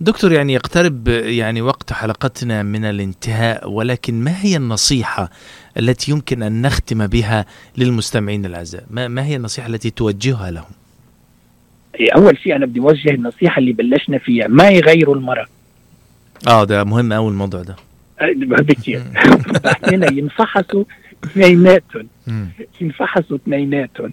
[0.00, 5.30] دكتور يعني يقترب يعني وقت حلقتنا من الانتهاء ولكن ما هي النصيحة
[5.78, 7.46] التي يمكن أن نختم بها
[7.78, 10.70] للمستمعين الأعزاء؟ ما, ما هي النصيحة التي توجهها لهم؟
[12.00, 15.46] أول شيء أنا بدي أوجه النصيحة اللي بلشنا فيها ما يغيروا المرأة
[16.48, 17.76] آه ده مهم أوي الموضوع ده.
[18.22, 19.02] بكثير
[19.66, 20.84] أحيانا ينفحصوا
[21.24, 22.08] اثنيناتهم.
[22.80, 24.12] ينفحصوا اثنيناتهم.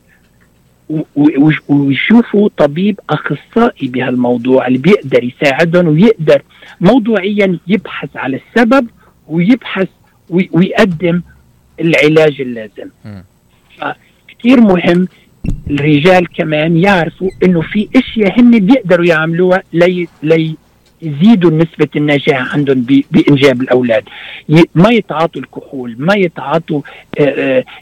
[1.69, 6.41] ويشوفوا طبيب أخصائي بهالموضوع اللي بيقدر يساعدهم ويقدر
[6.81, 8.87] موضوعيا يبحث على السبب
[9.27, 9.87] ويبحث
[10.29, 11.21] ويقدم
[11.79, 12.89] العلاج اللازم.
[13.77, 15.07] فكتير مهم
[15.69, 20.55] الرجال كمان يعرفوا إنه في أشياء هن بيقدروا يعملوها لي لي
[21.01, 24.03] يزيدوا نسبة النجاح عندهم بإنجاب الأولاد.
[24.75, 26.81] ما يتعاطوا الكحول ما يتعاطوا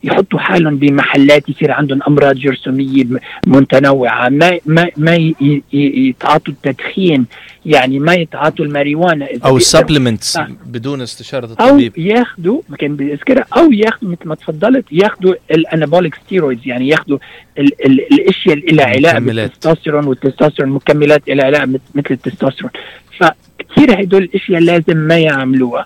[0.04, 3.06] يحطوا حالهم بمحلات يصير عندهم أمراض جرثومية
[3.48, 4.30] متنوعة.
[4.30, 5.34] ما ما ما
[5.74, 7.26] يتعاطوا التدخين
[7.66, 9.28] يعني ما يتعاطوا الماريوانا.
[9.46, 11.94] أو ال supplements بدون استشارة الطبيب.
[11.98, 17.18] أو ياخذوا كان بذكرها أو ياخذوا مثل ما تفضلت ياخذوا ال anabolic steroids يعني ياخذوا
[17.58, 21.66] ال ال الأشياء اللي لها علاقة بالتستوستيرون والتستوستيرون مكملات لها علاقة
[21.96, 22.72] مثل التستوستيرون.
[23.20, 25.86] فكثير هدول الإشياء لازم ما يعملوها.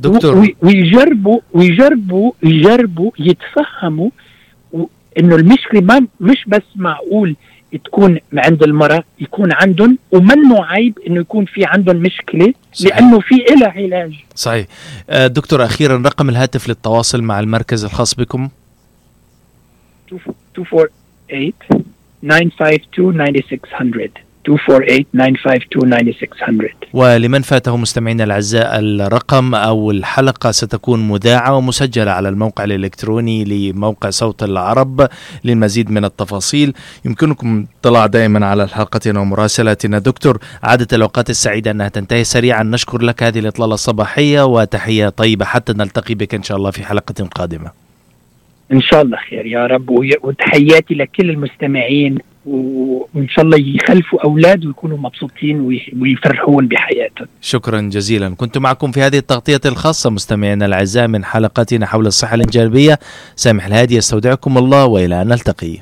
[0.00, 0.54] دكتور.
[0.62, 4.10] ويجربوا ويجربوا يجربوا يتفهموا
[5.18, 7.36] إنه المشكلة ما مش بس معقول
[7.84, 12.96] تكون عند المرأة يكون عندهم ومنه عيب إنه يكون في عندهم مشكلة صحيح.
[12.96, 14.14] لأنه في لها علاج.
[14.34, 14.66] صحيح.
[15.10, 18.48] دكتور أخيرا رقم الهاتف للتواصل مع المركز الخاص بكم؟
[20.12, 21.52] 248
[22.22, 32.64] 952 9600 248 ولمن فاته مستمعينا الأعزاء الرقم أو الحلقة ستكون مذاعة ومسجلة على الموقع
[32.64, 35.08] الإلكتروني لموقع صوت العرب
[35.44, 36.72] للمزيد من التفاصيل.
[37.04, 42.62] يمكنكم الاطلاع دائما على حلقتنا ومراسلاتنا دكتور عادة الأوقات السعيدة أنها تنتهي سريعا.
[42.62, 45.44] نشكر لك هذه الإطلالة الصباحية وتحية طيبة.
[45.44, 47.70] حتى نلتقي بك إن شاء الله في حلقة قادمة.
[48.72, 49.90] إن شاء الله خير يا رب
[50.22, 52.18] وتحياتي لكل المستمعين.
[52.46, 55.60] وإن شاء الله يخلفوا أولاد ويكونوا مبسوطين
[56.00, 57.28] ويفرحون بحياتهم.
[57.40, 62.98] شكرا جزيلا، كنت معكم في هذه التغطية الخاصة مستمعينا الأعزاء من حلقتنا حول الصحة الإنجابية،
[63.36, 65.80] سامح الهادي يستودعكم الله وإلى أن نلتقي.